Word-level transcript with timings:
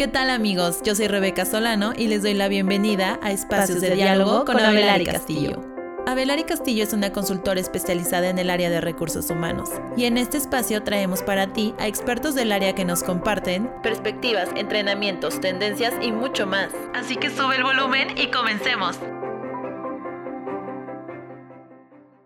¿Qué 0.00 0.08
tal 0.08 0.30
amigos? 0.30 0.80
Yo 0.82 0.94
soy 0.94 1.08
Rebeca 1.08 1.44
Solano 1.44 1.92
y 1.94 2.08
les 2.08 2.22
doy 2.22 2.32
la 2.32 2.48
bienvenida 2.48 3.20
a 3.22 3.32
Espacios, 3.32 3.82
de, 3.82 3.90
Diálogo 3.90 4.46
con 4.46 4.58
Abelari 4.58 5.04
Castillo. 5.04 5.60
Abelari 6.06 6.44
Castillo 6.44 6.84
es 6.84 6.94
una 6.94 7.12
consultora 7.12 7.60
especializada 7.60 8.30
en 8.30 8.38
el 8.38 8.48
área 8.48 8.70
de 8.70 8.80
recursos 8.80 9.28
humanos 9.28 9.68
y 9.98 10.06
en 10.06 10.16
este 10.16 10.38
espacio 10.38 10.82
traemos 10.84 11.22
para 11.22 11.52
ti 11.52 11.74
a 11.78 11.86
expertos 11.86 12.34
del 12.34 12.50
área 12.50 12.74
que 12.74 12.86
nos 12.86 13.02
comparten 13.02 13.70
perspectivas, 13.82 14.48
entrenamientos, 14.56 15.38
tendencias 15.38 15.92
y 16.00 16.12
mucho 16.12 16.46
más. 16.46 16.72
Así 16.94 17.16
que 17.16 17.28
sube 17.28 17.56
el 17.56 17.62
volumen 17.62 18.16
y 18.16 18.30
comencemos. 18.30 18.98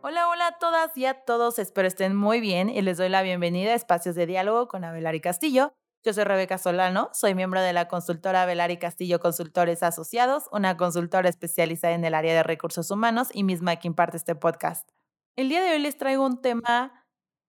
Hola, 0.00 0.28
hola 0.28 0.46
a 0.46 0.58
todas 0.60 0.96
y 0.96 1.06
a 1.06 1.14
todos, 1.14 1.58
espero 1.58 1.88
estén 1.88 2.14
muy 2.14 2.38
bien 2.38 2.68
y 2.68 2.82
les 2.82 2.98
doy 2.98 3.08
la 3.08 3.22
bienvenida 3.22 3.72
a 3.72 3.74
Espacios 3.74 4.14
de 4.14 4.26
Diálogo 4.26 4.68
con 4.68 4.84
Abelari 4.84 5.20
Castillo. 5.20 5.74
Yo 6.04 6.12
soy 6.12 6.24
Rebeca 6.24 6.58
Solano, 6.58 7.08
soy 7.14 7.34
miembro 7.34 7.62
de 7.62 7.72
la 7.72 7.88
consultora 7.88 8.44
Velari 8.44 8.76
Castillo 8.76 9.20
Consultores 9.20 9.82
Asociados, 9.82 10.50
una 10.52 10.76
consultora 10.76 11.30
especializada 11.30 11.94
en 11.94 12.04
el 12.04 12.12
área 12.12 12.34
de 12.34 12.42
recursos 12.42 12.90
humanos 12.90 13.28
y 13.32 13.42
misma 13.42 13.76
que 13.76 13.88
imparte 13.88 14.18
este 14.18 14.34
podcast. 14.34 14.86
El 15.34 15.48
día 15.48 15.62
de 15.62 15.70
hoy 15.70 15.78
les 15.78 15.96
traigo 15.96 16.26
un 16.26 16.42
tema 16.42 17.06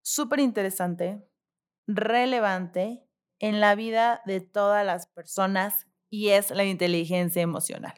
súper 0.03 0.41
interesante, 0.41 1.25
relevante 1.87 3.07
en 3.39 3.61
la 3.61 3.73
vida 3.75 4.21
de 4.25 4.41
todas 4.41 4.85
las 4.85 5.07
personas 5.07 5.87
y 6.09 6.31
es 6.31 6.51
la 6.51 6.65
inteligencia 6.65 7.41
emocional. 7.41 7.93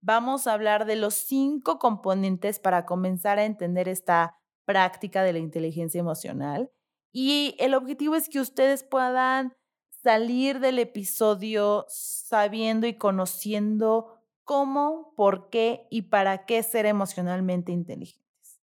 Vamos 0.00 0.46
a 0.46 0.52
hablar 0.52 0.84
de 0.84 0.94
los 0.94 1.14
cinco 1.14 1.80
componentes 1.80 2.60
para 2.60 2.86
comenzar 2.86 3.40
a 3.40 3.44
entender 3.44 3.88
esta 3.88 4.38
práctica 4.66 5.24
de 5.24 5.32
la 5.32 5.40
inteligencia 5.40 5.98
emocional. 5.98 6.70
Y 7.12 7.56
el 7.58 7.74
objetivo 7.74 8.14
es 8.14 8.28
que 8.28 8.38
ustedes 8.38 8.84
puedan 8.84 9.52
salir 10.04 10.60
del 10.60 10.78
episodio 10.78 11.86
sabiendo 11.88 12.86
y 12.86 12.98
conociendo 12.98 14.20
cómo, 14.44 15.14
por 15.16 15.48
qué 15.48 15.88
y 15.90 16.02
para 16.02 16.44
qué 16.44 16.62
ser 16.62 16.84
emocionalmente 16.84 17.72
inteligentes. 17.72 18.60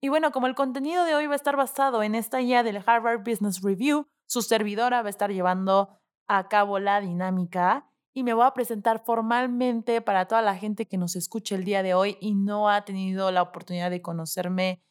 Y 0.00 0.08
bueno, 0.08 0.30
como 0.30 0.46
el 0.46 0.54
contenido 0.54 1.04
de 1.04 1.14
hoy 1.14 1.26
va 1.26 1.32
a 1.32 1.36
estar 1.36 1.56
basado 1.56 2.02
en 2.02 2.14
esta 2.14 2.38
guía 2.38 2.62
del 2.62 2.82
Harvard 2.86 3.24
Business 3.24 3.62
Review, 3.62 4.06
su 4.26 4.42
servidora 4.42 5.02
va 5.02 5.08
a 5.08 5.10
estar 5.10 5.32
llevando 5.32 5.98
a 6.28 6.48
cabo 6.48 6.78
la 6.78 7.00
dinámica 7.00 7.90
y 8.14 8.22
me 8.22 8.34
voy 8.34 8.44
a 8.44 8.52
presentar 8.52 9.04
formalmente 9.04 10.00
para 10.00 10.26
toda 10.26 10.42
la 10.42 10.54
gente 10.56 10.86
que 10.86 10.98
nos 10.98 11.16
escuche 11.16 11.54
el 11.54 11.64
día 11.64 11.82
de 11.82 11.94
hoy 11.94 12.16
y 12.20 12.34
no 12.34 12.68
ha 12.68 12.84
tenido 12.84 13.30
la 13.30 13.42
oportunidad 13.42 13.90
de 13.90 14.02
conocerme 14.02 14.82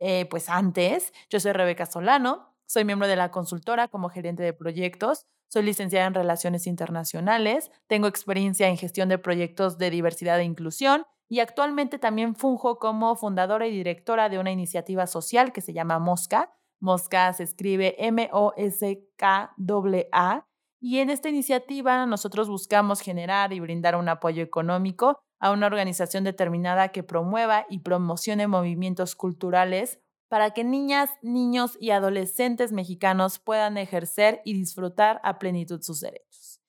eh, 0.00 0.26
pues 0.26 0.48
antes. 0.48 1.12
Yo 1.30 1.40
soy 1.40 1.52
Rebeca 1.52 1.86
Solano, 1.86 2.53
soy 2.66 2.84
miembro 2.84 3.08
de 3.08 3.16
la 3.16 3.30
consultora 3.30 3.88
como 3.88 4.08
gerente 4.08 4.42
de 4.42 4.52
proyectos. 4.52 5.26
Soy 5.48 5.62
licenciada 5.62 6.06
en 6.06 6.14
Relaciones 6.14 6.66
Internacionales. 6.66 7.70
Tengo 7.86 8.08
experiencia 8.08 8.68
en 8.68 8.76
gestión 8.76 9.08
de 9.08 9.18
proyectos 9.18 9.78
de 9.78 9.90
diversidad 9.90 10.40
e 10.40 10.44
inclusión 10.44 11.04
y 11.28 11.40
actualmente 11.40 11.98
también 11.98 12.34
funjo 12.34 12.78
como 12.78 13.16
fundadora 13.16 13.66
y 13.66 13.70
directora 13.70 14.28
de 14.28 14.38
una 14.38 14.50
iniciativa 14.50 15.06
social 15.06 15.52
que 15.52 15.60
se 15.60 15.72
llama 15.72 15.98
Mosca. 15.98 16.52
Mosca 16.80 17.32
se 17.32 17.44
escribe 17.44 17.94
M-O-S-K-A. 17.98 18.86
Y 20.80 20.98
en 20.98 21.08
esta 21.08 21.28
iniciativa 21.30 22.04
nosotros 22.04 22.48
buscamos 22.48 23.00
generar 23.00 23.52
y 23.52 23.60
brindar 23.60 23.96
un 23.96 24.08
apoyo 24.08 24.42
económico 24.42 25.18
a 25.40 25.50
una 25.50 25.66
organización 25.66 26.24
determinada 26.24 26.88
que 26.88 27.02
promueva 27.02 27.64
y 27.70 27.78
promocione 27.80 28.46
movimientos 28.46 29.14
culturales 29.14 30.00
para 30.34 30.50
que 30.50 30.64
niñas, 30.64 31.10
niños 31.22 31.78
y 31.78 31.90
adolescentes 31.90 32.72
mexicanos 32.72 33.38
puedan 33.38 33.76
ejercer 33.78 34.42
y 34.44 34.54
disfrutar 34.54 35.20
a 35.22 35.38
plenitud 35.38 35.80
sus 35.80 36.00
derechos. 36.00 36.60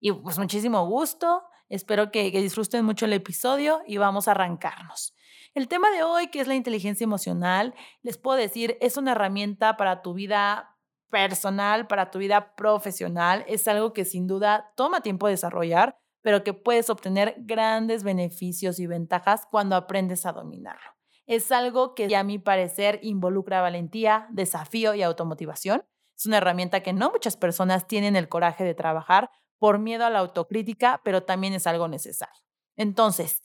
Y 0.00 0.10
pues 0.10 0.40
muchísimo 0.40 0.84
gusto, 0.88 1.44
espero 1.68 2.10
que, 2.10 2.32
que 2.32 2.42
disfruten 2.42 2.84
mucho 2.84 3.04
el 3.04 3.12
episodio 3.12 3.80
y 3.86 3.98
vamos 3.98 4.26
a 4.26 4.32
arrancarnos. 4.32 5.14
El 5.54 5.68
tema 5.68 5.92
de 5.92 6.02
hoy, 6.02 6.32
que 6.32 6.40
es 6.40 6.48
la 6.48 6.56
inteligencia 6.56 7.04
emocional, 7.04 7.76
les 8.02 8.18
puedo 8.18 8.36
decir, 8.36 8.76
es 8.80 8.96
una 8.96 9.12
herramienta 9.12 9.76
para 9.76 10.02
tu 10.02 10.14
vida 10.14 10.76
personal, 11.08 11.86
para 11.86 12.10
tu 12.10 12.18
vida 12.18 12.56
profesional. 12.56 13.44
Es 13.46 13.68
algo 13.68 13.92
que 13.92 14.04
sin 14.04 14.26
duda 14.26 14.72
toma 14.74 15.00
tiempo 15.00 15.28
desarrollar, 15.28 15.96
pero 16.22 16.42
que 16.42 16.54
puedes 16.54 16.90
obtener 16.90 17.36
grandes 17.38 18.02
beneficios 18.02 18.80
y 18.80 18.88
ventajas 18.88 19.46
cuando 19.48 19.76
aprendes 19.76 20.26
a 20.26 20.32
dominarlo. 20.32 21.01
Es 21.32 21.50
algo 21.50 21.94
que 21.94 22.14
a 22.14 22.24
mi 22.24 22.38
parecer 22.38 23.00
involucra 23.02 23.62
valentía, 23.62 24.26
desafío 24.28 24.94
y 24.94 25.02
automotivación. 25.02 25.82
Es 26.14 26.26
una 26.26 26.36
herramienta 26.36 26.82
que 26.82 26.92
no 26.92 27.10
muchas 27.10 27.38
personas 27.38 27.86
tienen 27.86 28.16
el 28.16 28.28
coraje 28.28 28.64
de 28.64 28.74
trabajar 28.74 29.30
por 29.58 29.78
miedo 29.78 30.04
a 30.04 30.10
la 30.10 30.18
autocrítica, 30.18 31.00
pero 31.02 31.22
también 31.22 31.54
es 31.54 31.66
algo 31.66 31.88
necesario. 31.88 32.38
Entonces, 32.76 33.42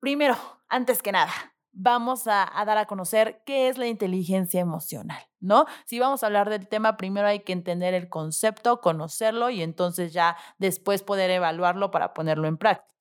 primero, 0.00 0.36
antes 0.68 1.00
que 1.00 1.12
nada, 1.12 1.32
vamos 1.72 2.26
a, 2.26 2.52
dar 2.66 2.76
a 2.76 2.84
conocer 2.84 3.42
qué 3.46 3.68
es 3.68 3.78
la 3.78 3.86
inteligencia 3.86 4.60
emocional, 4.60 5.22
¿no? 5.38 5.64
Si 5.86 5.98
vamos 5.98 6.22
a 6.22 6.26
hablar 6.26 6.50
del 6.50 6.68
tema, 6.68 6.98
primero 6.98 7.26
hay 7.26 7.40
que 7.40 7.54
entender 7.54 7.94
el 7.94 8.10
concepto, 8.10 8.82
conocerlo 8.82 9.48
y 9.48 9.62
entonces 9.62 10.12
ya 10.12 10.36
después 10.58 11.02
poder 11.02 11.30
evaluarlo 11.30 11.90
para 11.90 12.12
ponerlo 12.12 12.48
en 12.48 12.58
práctica 12.58 12.99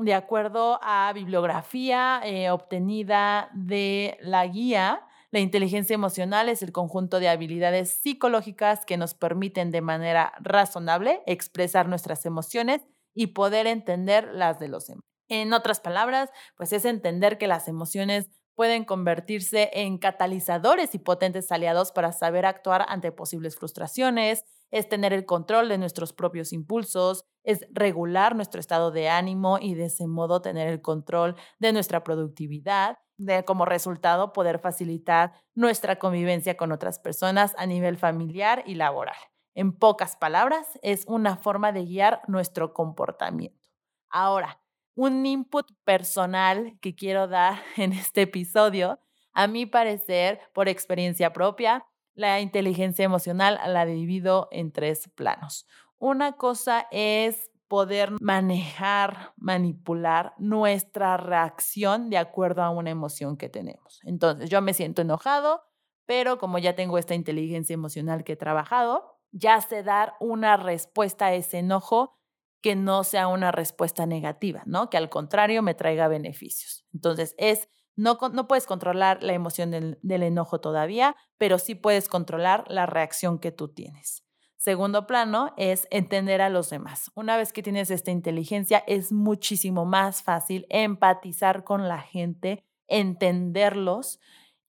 de 0.00 0.14
acuerdo 0.14 0.78
a 0.82 1.12
bibliografía 1.12 2.20
eh, 2.24 2.50
obtenida 2.50 3.50
de 3.54 4.16
la 4.20 4.46
guía, 4.46 5.06
la 5.30 5.40
inteligencia 5.40 5.94
emocional 5.94 6.48
es 6.48 6.62
el 6.62 6.72
conjunto 6.72 7.20
de 7.20 7.28
habilidades 7.28 8.00
psicológicas 8.00 8.84
que 8.84 8.96
nos 8.96 9.14
permiten 9.14 9.70
de 9.70 9.80
manera 9.80 10.32
razonable 10.40 11.22
expresar 11.26 11.88
nuestras 11.88 12.26
emociones 12.26 12.80
y 13.14 13.28
poder 13.28 13.66
entender 13.66 14.28
las 14.32 14.58
de 14.58 14.68
los 14.68 14.86
demás. 14.86 15.04
En 15.28 15.52
otras 15.52 15.80
palabras, 15.80 16.30
pues 16.56 16.72
es 16.72 16.84
entender 16.84 17.38
que 17.38 17.46
las 17.46 17.68
emociones 17.68 18.28
pueden 18.56 18.84
convertirse 18.84 19.70
en 19.72 19.98
catalizadores 19.98 20.94
y 20.94 20.98
potentes 20.98 21.52
aliados 21.52 21.92
para 21.92 22.12
saber 22.12 22.44
actuar 22.44 22.84
ante 22.88 23.12
posibles 23.12 23.56
frustraciones, 23.56 24.44
es 24.70 24.88
tener 24.88 25.12
el 25.12 25.24
control 25.24 25.68
de 25.68 25.78
nuestros 25.78 26.12
propios 26.12 26.52
impulsos, 26.52 27.24
es 27.42 27.66
regular 27.70 28.36
nuestro 28.36 28.60
estado 28.60 28.90
de 28.90 29.08
ánimo 29.08 29.58
y 29.60 29.74
de 29.74 29.86
ese 29.86 30.06
modo 30.06 30.42
tener 30.42 30.68
el 30.68 30.80
control 30.80 31.36
de 31.58 31.72
nuestra 31.72 32.04
productividad, 32.04 32.98
de 33.16 33.44
como 33.44 33.64
resultado 33.64 34.32
poder 34.32 34.58
facilitar 34.58 35.32
nuestra 35.54 35.98
convivencia 35.98 36.56
con 36.56 36.72
otras 36.72 36.98
personas 36.98 37.54
a 37.58 37.66
nivel 37.66 37.96
familiar 37.96 38.62
y 38.66 38.74
laboral. 38.74 39.16
En 39.54 39.72
pocas 39.72 40.16
palabras, 40.16 40.78
es 40.82 41.04
una 41.06 41.36
forma 41.36 41.72
de 41.72 41.84
guiar 41.84 42.22
nuestro 42.28 42.72
comportamiento. 42.72 43.68
Ahora, 44.08 44.60
un 44.94 45.24
input 45.24 45.70
personal 45.84 46.78
que 46.80 46.94
quiero 46.94 47.28
dar 47.28 47.62
en 47.76 47.92
este 47.92 48.22
episodio. 48.22 49.00
A 49.32 49.46
mi 49.46 49.64
parecer, 49.64 50.40
por 50.52 50.68
experiencia 50.68 51.32
propia, 51.32 51.86
la 52.14 52.40
inteligencia 52.40 53.04
emocional 53.04 53.58
la 53.66 53.86
divido 53.86 54.48
en 54.50 54.72
tres 54.72 55.08
planos. 55.14 55.66
Una 56.00 56.32
cosa 56.32 56.86
es 56.90 57.50
poder 57.68 58.12
manejar, 58.22 59.34
manipular 59.36 60.32
nuestra 60.38 61.18
reacción 61.18 62.08
de 62.08 62.16
acuerdo 62.16 62.62
a 62.62 62.70
una 62.70 62.88
emoción 62.88 63.36
que 63.36 63.50
tenemos. 63.50 64.00
Entonces, 64.04 64.48
yo 64.48 64.62
me 64.62 64.72
siento 64.72 65.02
enojado, 65.02 65.62
pero 66.06 66.38
como 66.38 66.58
ya 66.58 66.74
tengo 66.74 66.96
esta 66.96 67.14
inteligencia 67.14 67.74
emocional 67.74 68.24
que 68.24 68.32
he 68.32 68.36
trabajado, 68.36 69.20
ya 69.30 69.60
sé 69.60 69.82
dar 69.82 70.14
una 70.20 70.56
respuesta 70.56 71.26
a 71.26 71.34
ese 71.34 71.58
enojo 71.58 72.18
que 72.62 72.76
no 72.76 73.04
sea 73.04 73.28
una 73.28 73.52
respuesta 73.52 74.06
negativa, 74.06 74.62
¿no? 74.64 74.88
Que 74.88 74.96
al 74.96 75.10
contrario 75.10 75.62
me 75.62 75.74
traiga 75.74 76.08
beneficios. 76.08 76.86
Entonces, 76.94 77.34
es, 77.36 77.68
no, 77.94 78.18
no 78.32 78.48
puedes 78.48 78.64
controlar 78.64 79.22
la 79.22 79.34
emoción 79.34 79.70
del, 79.70 79.98
del 80.00 80.22
enojo 80.22 80.62
todavía, 80.62 81.14
pero 81.36 81.58
sí 81.58 81.74
puedes 81.74 82.08
controlar 82.08 82.64
la 82.68 82.86
reacción 82.86 83.38
que 83.38 83.52
tú 83.52 83.68
tienes. 83.68 84.24
Segundo 84.60 85.06
plano 85.06 85.54
es 85.56 85.88
entender 85.90 86.42
a 86.42 86.50
los 86.50 86.68
demás. 86.68 87.10
Una 87.14 87.38
vez 87.38 87.50
que 87.50 87.62
tienes 87.62 87.90
esta 87.90 88.10
inteligencia, 88.10 88.84
es 88.86 89.10
muchísimo 89.10 89.86
más 89.86 90.22
fácil 90.22 90.66
empatizar 90.68 91.64
con 91.64 91.88
la 91.88 91.98
gente, 91.98 92.62
entenderlos 92.86 94.20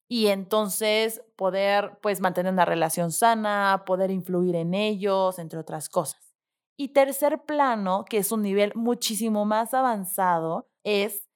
y 0.07 0.27
entonces 0.27 1.21
poder 1.35 1.99
pues 2.01 2.21
mantener 2.21 2.53
una 2.53 2.63
relación 2.63 3.11
sana, 3.11 3.83
poder 3.85 4.11
influir 4.11 4.55
en 4.55 4.75
ellos, 4.75 5.39
entre 5.39 5.59
otras 5.59 5.89
cosas. 5.89 6.33
Y 6.77 6.93
tercer 6.93 7.43
plano, 7.45 8.05
que 8.09 8.19
es 8.19 8.31
un 8.31 8.43
nivel 8.43 8.71
muchísimo 8.75 9.43
más 9.43 9.73
avanzado, 9.73 10.69
es 10.85 11.27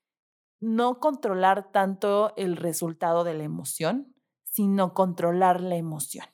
no 0.61 1.01
controlar 1.01 1.73
tanto 1.73 2.33
el 2.37 2.55
resultado 2.55 3.25
de 3.25 3.33
la 3.33 3.43
emoción, 3.43 4.15
sino 4.45 4.93
controlar 4.93 5.59
la 5.59 5.75
emoción. 5.75 6.25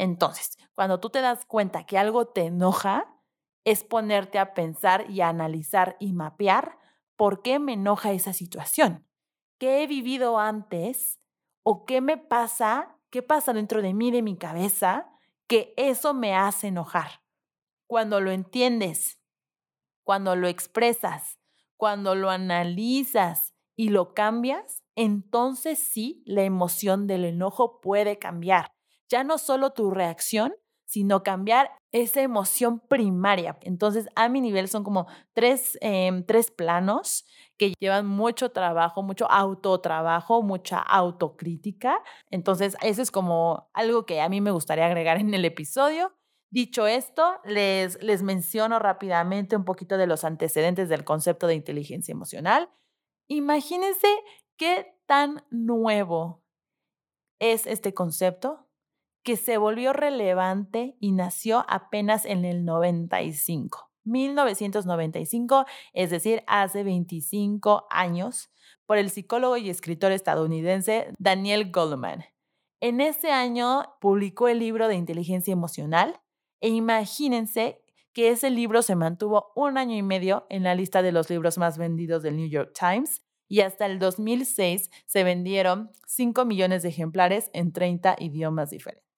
Entonces, 0.00 0.56
cuando 0.74 0.98
tú 0.98 1.10
te 1.10 1.20
das 1.20 1.44
cuenta 1.44 1.84
que 1.84 1.98
algo 1.98 2.26
te 2.26 2.46
enoja, 2.46 3.20
es 3.66 3.84
ponerte 3.84 4.38
a 4.38 4.54
pensar 4.54 5.10
y 5.10 5.20
a 5.20 5.28
analizar 5.28 5.98
y 6.00 6.14
mapear 6.14 6.78
por 7.16 7.42
qué 7.42 7.58
me 7.58 7.74
enoja 7.74 8.12
esa 8.12 8.32
situación. 8.32 9.06
¿Qué 9.58 9.82
he 9.82 9.86
vivido 9.86 10.38
antes 10.38 11.20
o 11.62 11.84
qué 11.84 12.00
me 12.00 12.16
pasa, 12.16 12.96
qué 13.10 13.20
pasa 13.20 13.52
dentro 13.52 13.82
de 13.82 13.92
mí, 13.92 14.10
de 14.10 14.22
mi 14.22 14.38
cabeza, 14.38 15.10
que 15.46 15.74
eso 15.76 16.14
me 16.14 16.34
hace 16.34 16.68
enojar. 16.68 17.20
Cuando 17.86 18.22
lo 18.22 18.30
entiendes, 18.30 19.20
cuando 20.02 20.34
lo 20.34 20.48
expresas, 20.48 21.38
cuando 21.76 22.14
lo 22.14 22.30
analizas 22.30 23.52
y 23.76 23.90
lo 23.90 24.14
cambias, 24.14 24.82
entonces 24.96 25.78
sí, 25.78 26.22
la 26.24 26.44
emoción 26.44 27.06
del 27.06 27.26
enojo 27.26 27.82
puede 27.82 28.18
cambiar. 28.18 28.72
Ya 29.10 29.24
no 29.24 29.38
solo 29.38 29.70
tu 29.72 29.90
reacción, 29.90 30.54
sino 30.90 31.22
cambiar 31.22 31.70
esa 31.92 32.20
emoción 32.20 32.80
primaria. 32.80 33.56
Entonces, 33.62 34.08
a 34.16 34.28
mi 34.28 34.40
nivel 34.40 34.68
son 34.68 34.82
como 34.82 35.06
tres, 35.34 35.78
em, 35.80 36.24
tres 36.24 36.50
planos 36.50 37.24
que 37.56 37.74
llevan 37.78 38.06
mucho 38.06 38.50
trabajo, 38.50 39.02
mucho 39.02 39.30
autotrabajo, 39.30 40.42
mucha 40.42 40.80
autocrítica. 40.80 42.02
Entonces, 42.28 42.76
eso 42.82 43.02
es 43.02 43.12
como 43.12 43.70
algo 43.72 44.04
que 44.04 44.20
a 44.20 44.28
mí 44.28 44.40
me 44.40 44.50
gustaría 44.50 44.86
agregar 44.86 45.18
en 45.18 45.32
el 45.32 45.44
episodio. 45.44 46.12
Dicho 46.50 46.88
esto, 46.88 47.38
les, 47.44 48.02
les 48.02 48.24
menciono 48.24 48.80
rápidamente 48.80 49.54
un 49.54 49.64
poquito 49.64 49.96
de 49.96 50.08
los 50.08 50.24
antecedentes 50.24 50.88
del 50.88 51.04
concepto 51.04 51.46
de 51.46 51.54
inteligencia 51.54 52.10
emocional. 52.10 52.68
Imagínense 53.28 54.08
qué 54.56 54.96
tan 55.06 55.44
nuevo 55.50 56.42
es 57.38 57.68
este 57.68 57.94
concepto 57.94 58.69
que 59.22 59.36
se 59.36 59.58
volvió 59.58 59.92
relevante 59.92 60.96
y 61.00 61.12
nació 61.12 61.64
apenas 61.68 62.24
en 62.24 62.44
el 62.44 62.64
95. 62.64 63.90
1995, 64.04 65.66
es 65.92 66.10
decir, 66.10 66.42
hace 66.46 66.82
25 66.82 67.86
años, 67.90 68.50
por 68.86 68.98
el 68.98 69.10
psicólogo 69.10 69.56
y 69.56 69.70
escritor 69.70 70.10
estadounidense 70.10 71.14
Daniel 71.18 71.70
Goleman. 71.70 72.24
En 72.80 73.00
ese 73.00 73.30
año 73.30 73.84
publicó 74.00 74.48
el 74.48 74.58
libro 74.58 74.88
de 74.88 74.96
inteligencia 74.96 75.52
emocional 75.52 76.20
e 76.60 76.70
imagínense 76.70 77.82
que 78.12 78.30
ese 78.30 78.50
libro 78.50 78.82
se 78.82 78.96
mantuvo 78.96 79.52
un 79.54 79.78
año 79.78 79.96
y 79.96 80.02
medio 80.02 80.46
en 80.48 80.64
la 80.64 80.74
lista 80.74 81.02
de 81.02 81.12
los 81.12 81.30
libros 81.30 81.58
más 81.58 81.78
vendidos 81.78 82.22
del 82.22 82.36
New 82.36 82.48
York 82.48 82.72
Times 82.78 83.22
y 83.48 83.60
hasta 83.60 83.86
el 83.86 83.98
2006 83.98 84.90
se 85.06 85.24
vendieron 85.24 85.90
5 86.06 86.44
millones 86.44 86.82
de 86.82 86.88
ejemplares 86.88 87.50
en 87.52 87.72
30 87.72 88.16
idiomas 88.18 88.70
diferentes. 88.70 89.09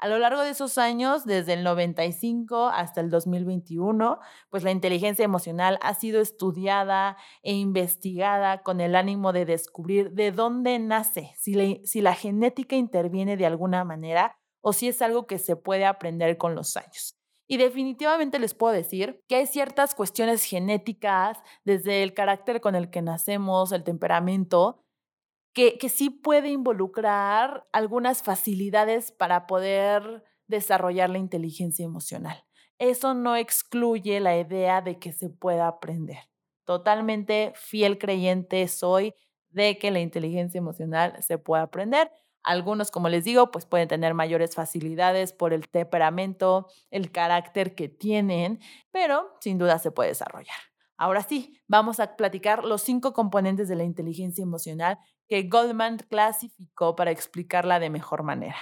A 0.00 0.06
lo 0.06 0.18
largo 0.20 0.42
de 0.42 0.50
esos 0.50 0.78
años, 0.78 1.24
desde 1.24 1.54
el 1.54 1.64
95 1.64 2.68
hasta 2.68 3.00
el 3.00 3.10
2021, 3.10 4.20
pues 4.48 4.62
la 4.62 4.70
inteligencia 4.70 5.24
emocional 5.24 5.76
ha 5.82 5.94
sido 5.94 6.20
estudiada 6.20 7.16
e 7.42 7.52
investigada 7.54 8.62
con 8.62 8.80
el 8.80 8.94
ánimo 8.94 9.32
de 9.32 9.44
descubrir 9.44 10.12
de 10.12 10.30
dónde 10.30 10.78
nace, 10.78 11.32
si, 11.36 11.80
si 11.84 12.00
la 12.00 12.14
genética 12.14 12.76
interviene 12.76 13.36
de 13.36 13.46
alguna 13.46 13.82
manera 13.82 14.38
o 14.60 14.72
si 14.72 14.86
es 14.86 15.02
algo 15.02 15.26
que 15.26 15.38
se 15.38 15.56
puede 15.56 15.84
aprender 15.84 16.38
con 16.38 16.54
los 16.54 16.76
años. 16.76 17.18
Y 17.48 17.56
definitivamente 17.56 18.38
les 18.38 18.54
puedo 18.54 18.74
decir 18.74 19.24
que 19.26 19.36
hay 19.36 19.46
ciertas 19.46 19.96
cuestiones 19.96 20.44
genéticas, 20.44 21.38
desde 21.64 22.04
el 22.04 22.14
carácter 22.14 22.60
con 22.60 22.76
el 22.76 22.90
que 22.90 23.02
nacemos, 23.02 23.72
el 23.72 23.82
temperamento, 23.82 24.84
que, 25.52 25.88
sí 25.88 26.10
puede 26.10 26.48
involucrar 26.50 27.66
algunas 27.72 28.22
facilidades 28.22 29.12
para 29.12 29.46
poder 29.46 30.24
desarrollar 30.46 31.10
la 31.10 31.18
inteligencia 31.18 31.84
emocional. 31.84 32.44
Eso 32.78 33.14
no 33.14 33.36
excluye 33.36 34.20
la 34.20 34.38
idea 34.38 34.80
de 34.80 34.98
que 34.98 35.12
se 35.12 35.30
pueda 35.30 35.66
aprender. 35.66 36.18
Totalmente 36.64 37.52
fiel 37.56 37.98
creyente 37.98 38.66
soy 38.68 39.14
de 39.50 39.78
que 39.78 39.90
la 39.90 40.00
inteligencia 40.00 40.58
emocional 40.58 41.20
se 41.22 41.38
puede 41.38 41.62
aprender. 41.62 42.10
Algunos, 42.44 42.90
como 42.90 43.08
les 43.08 43.24
digo, 43.24 43.50
pues 43.50 43.66
pueden 43.66 43.88
tener 43.88 44.14
mayores 44.14 44.54
facilidades 44.54 45.32
por 45.32 45.52
el 45.52 45.68
temperamento, 45.68 46.68
el 46.90 47.10
carácter 47.10 47.74
que 47.74 47.88
tienen, 47.88 48.60
pero 48.90 49.34
sin 49.40 49.58
duda 49.58 49.78
se 49.78 49.90
puede 49.90 50.10
desarrollar. 50.10 50.56
Ahora 50.96 51.22
sí, 51.22 51.60
vamos 51.68 52.00
a 52.00 52.16
platicar 52.16 52.64
los 52.64 52.82
cinco 52.82 53.12
componentes 53.12 53.68
de 53.68 53.76
la 53.76 53.84
inteligencia 53.84 54.42
emocional 54.42 54.98
que 55.28 55.42
Goldman 55.44 55.98
clasificó 55.98 56.96
para 56.96 57.10
explicarla 57.10 57.78
de 57.78 57.90
mejor 57.90 58.22
manera. 58.22 58.56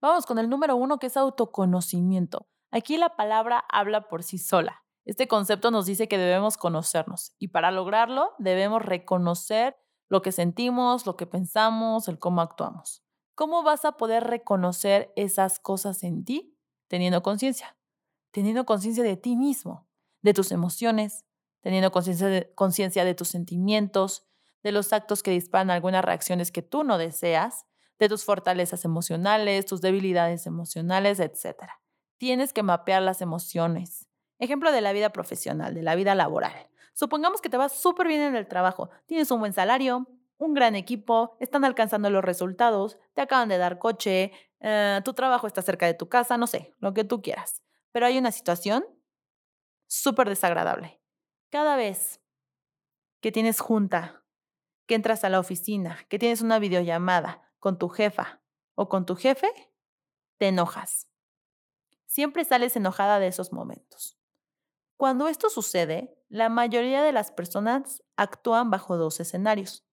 Vamos 0.00 0.24
con 0.24 0.38
el 0.38 0.48
número 0.48 0.76
uno, 0.76 0.98
que 0.98 1.08
es 1.08 1.16
autoconocimiento. 1.16 2.48
Aquí 2.70 2.96
la 2.96 3.16
palabra 3.16 3.64
habla 3.68 4.08
por 4.08 4.22
sí 4.22 4.38
sola. 4.38 4.84
Este 5.04 5.26
concepto 5.26 5.70
nos 5.70 5.86
dice 5.86 6.08
que 6.08 6.18
debemos 6.18 6.56
conocernos 6.56 7.34
y 7.38 7.48
para 7.48 7.70
lograrlo 7.70 8.32
debemos 8.38 8.82
reconocer 8.82 9.76
lo 10.08 10.22
que 10.22 10.32
sentimos, 10.32 11.06
lo 11.06 11.16
que 11.16 11.26
pensamos, 11.26 12.08
el 12.08 12.18
cómo 12.18 12.40
actuamos. 12.40 13.02
¿Cómo 13.34 13.62
vas 13.62 13.84
a 13.84 13.92
poder 13.92 14.24
reconocer 14.24 15.12
esas 15.16 15.58
cosas 15.58 16.02
en 16.02 16.24
ti? 16.24 16.56
Teniendo 16.88 17.22
conciencia. 17.22 17.76
Teniendo 18.30 18.66
conciencia 18.66 19.02
de 19.02 19.16
ti 19.16 19.34
mismo, 19.36 19.88
de 20.22 20.34
tus 20.34 20.52
emociones, 20.52 21.24
teniendo 21.60 21.90
conciencia 21.90 22.28
de, 22.28 23.08
de 23.08 23.14
tus 23.14 23.28
sentimientos, 23.28 24.29
de 24.62 24.72
los 24.72 24.92
actos 24.92 25.22
que 25.22 25.30
disparan 25.30 25.70
algunas 25.70 26.04
reacciones 26.04 26.52
que 26.52 26.62
tú 26.62 26.84
no 26.84 26.98
deseas, 26.98 27.66
de 27.98 28.08
tus 28.08 28.24
fortalezas 28.24 28.84
emocionales, 28.84 29.66
tus 29.66 29.80
debilidades 29.80 30.46
emocionales, 30.46 31.20
etc. 31.20 31.64
Tienes 32.16 32.52
que 32.52 32.62
mapear 32.62 33.02
las 33.02 33.20
emociones. 33.20 34.08
Ejemplo 34.38 34.72
de 34.72 34.80
la 34.80 34.92
vida 34.92 35.10
profesional, 35.10 35.74
de 35.74 35.82
la 35.82 35.94
vida 35.94 36.14
laboral. 36.14 36.70
Supongamos 36.94 37.40
que 37.40 37.50
te 37.50 37.58
vas 37.58 37.72
súper 37.72 38.08
bien 38.08 38.22
en 38.22 38.36
el 38.36 38.48
trabajo, 38.48 38.90
tienes 39.06 39.30
un 39.30 39.40
buen 39.40 39.52
salario, 39.52 40.08
un 40.38 40.54
gran 40.54 40.74
equipo, 40.74 41.36
están 41.40 41.64
alcanzando 41.64 42.08
los 42.08 42.24
resultados, 42.24 42.98
te 43.12 43.20
acaban 43.20 43.50
de 43.50 43.58
dar 43.58 43.78
coche, 43.78 44.32
eh, 44.60 45.00
tu 45.04 45.12
trabajo 45.12 45.46
está 45.46 45.60
cerca 45.60 45.86
de 45.86 45.94
tu 45.94 46.08
casa, 46.08 46.38
no 46.38 46.46
sé, 46.46 46.74
lo 46.78 46.94
que 46.94 47.04
tú 47.04 47.20
quieras. 47.20 47.62
Pero 47.92 48.06
hay 48.06 48.16
una 48.18 48.32
situación 48.32 48.84
súper 49.86 50.28
desagradable. 50.28 51.00
Cada 51.50 51.76
vez 51.76 52.22
que 53.20 53.32
tienes 53.32 53.60
junta 53.60 54.19
que 54.90 54.96
entras 54.96 55.22
a 55.22 55.28
la 55.28 55.38
oficina, 55.38 56.04
que 56.08 56.18
tienes 56.18 56.42
una 56.42 56.58
videollamada 56.58 57.48
con 57.60 57.78
tu 57.78 57.88
jefa 57.88 58.42
o 58.74 58.88
con 58.88 59.06
tu 59.06 59.14
jefe, 59.14 59.46
te 60.36 60.48
enojas. 60.48 61.08
Siempre 62.06 62.44
sales 62.44 62.74
enojada 62.74 63.20
de 63.20 63.28
esos 63.28 63.52
momentos. 63.52 64.18
Cuando 64.96 65.28
esto 65.28 65.48
sucede, 65.48 66.18
la 66.28 66.48
mayoría 66.48 67.04
de 67.04 67.12
las 67.12 67.30
personas 67.30 68.02
actúan 68.16 68.72
bajo 68.72 68.96
dos 68.96 69.20
escenarios. 69.20 69.86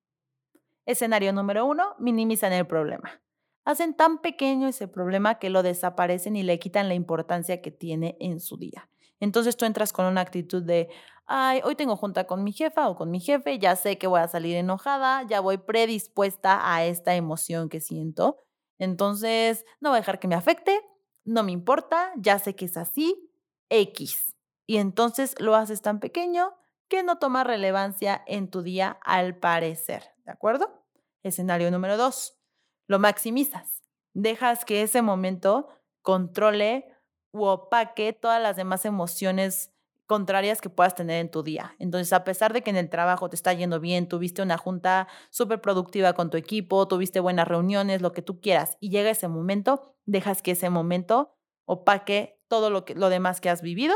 Escenario 0.87 1.31
número 1.31 1.67
uno, 1.67 1.95
minimizan 1.99 2.53
el 2.53 2.65
problema. 2.65 3.21
Hacen 3.65 3.93
tan 3.93 4.17
pequeño 4.17 4.67
ese 4.67 4.87
problema 4.87 5.37
que 5.37 5.51
lo 5.51 5.61
desaparecen 5.61 6.35
y 6.35 6.41
le 6.41 6.57
quitan 6.57 6.87
la 6.87 6.95
importancia 6.95 7.61
que 7.61 7.69
tiene 7.69 8.17
en 8.19 8.39
su 8.39 8.57
día. 8.57 8.89
Entonces 9.19 9.57
tú 9.57 9.65
entras 9.65 9.93
con 9.93 10.05
una 10.05 10.21
actitud 10.21 10.63
de, 10.63 10.89
ay, 11.25 11.61
hoy 11.63 11.75
tengo 11.75 11.95
junta 11.95 12.25
con 12.25 12.43
mi 12.43 12.51
jefa 12.53 12.89
o 12.89 12.95
con 12.95 13.11
mi 13.11 13.19
jefe, 13.19 13.59
ya 13.59 13.75
sé 13.75 13.97
que 13.97 14.07
voy 14.07 14.21
a 14.21 14.27
salir 14.27 14.55
enojada, 14.55 15.23
ya 15.23 15.39
voy 15.39 15.57
predispuesta 15.57 16.73
a 16.73 16.85
esta 16.85 17.15
emoción 17.15 17.69
que 17.69 17.81
siento. 17.81 18.37
Entonces, 18.79 19.65
no 19.79 19.89
voy 19.89 19.97
a 19.97 20.01
dejar 20.01 20.19
que 20.19 20.27
me 20.27 20.35
afecte, 20.35 20.79
no 21.25 21.43
me 21.43 21.51
importa, 21.51 22.11
ya 22.17 22.39
sé 22.39 22.55
que 22.55 22.65
es 22.65 22.77
así, 22.77 23.31
X. 23.69 24.35
Y 24.65 24.77
entonces 24.77 25.35
lo 25.39 25.55
haces 25.55 25.81
tan 25.81 25.99
pequeño 25.99 26.53
que 26.87 27.03
no 27.03 27.17
toma 27.17 27.43
relevancia 27.43 28.23
en 28.27 28.49
tu 28.49 28.61
día 28.61 28.97
al 29.03 29.37
parecer, 29.37 30.03
¿de 30.25 30.31
acuerdo? 30.31 30.85
Escenario 31.23 31.69
número 31.71 31.97
dos, 31.97 32.39
lo 32.87 32.99
maximizas. 32.99 33.83
Dejas 34.13 34.65
que 34.65 34.81
ese 34.81 35.01
momento 35.01 35.67
controle 36.01 36.96
opaque 37.45 38.13
todas 38.13 38.41
las 38.41 38.55
demás 38.55 38.85
emociones 38.85 39.71
contrarias 40.07 40.61
que 40.61 40.69
puedas 40.69 40.95
tener 40.95 41.19
en 41.19 41.29
tu 41.29 41.43
día. 41.43 41.75
Entonces, 41.79 42.13
a 42.13 42.23
pesar 42.23 42.53
de 42.53 42.63
que 42.63 42.69
en 42.69 42.77
el 42.77 42.89
trabajo 42.89 43.29
te 43.29 43.35
está 43.35 43.53
yendo 43.53 43.79
bien, 43.79 44.07
tuviste 44.07 44.41
una 44.41 44.57
junta 44.57 45.07
súper 45.29 45.61
productiva 45.61 46.13
con 46.13 46.29
tu 46.29 46.37
equipo, 46.37 46.87
tuviste 46.87 47.19
buenas 47.19 47.47
reuniones, 47.47 48.01
lo 48.01 48.13
que 48.13 48.21
tú 48.21 48.39
quieras, 48.39 48.77
y 48.79 48.89
llega 48.89 49.09
ese 49.09 49.27
momento, 49.27 49.95
dejas 50.05 50.41
que 50.41 50.51
ese 50.51 50.69
momento 50.69 51.35
opaque 51.65 52.41
todo 52.47 52.69
lo, 52.69 52.85
que, 52.85 52.95
lo 52.95 53.09
demás 53.09 53.41
que 53.41 53.49
has 53.49 53.61
vivido, 53.61 53.95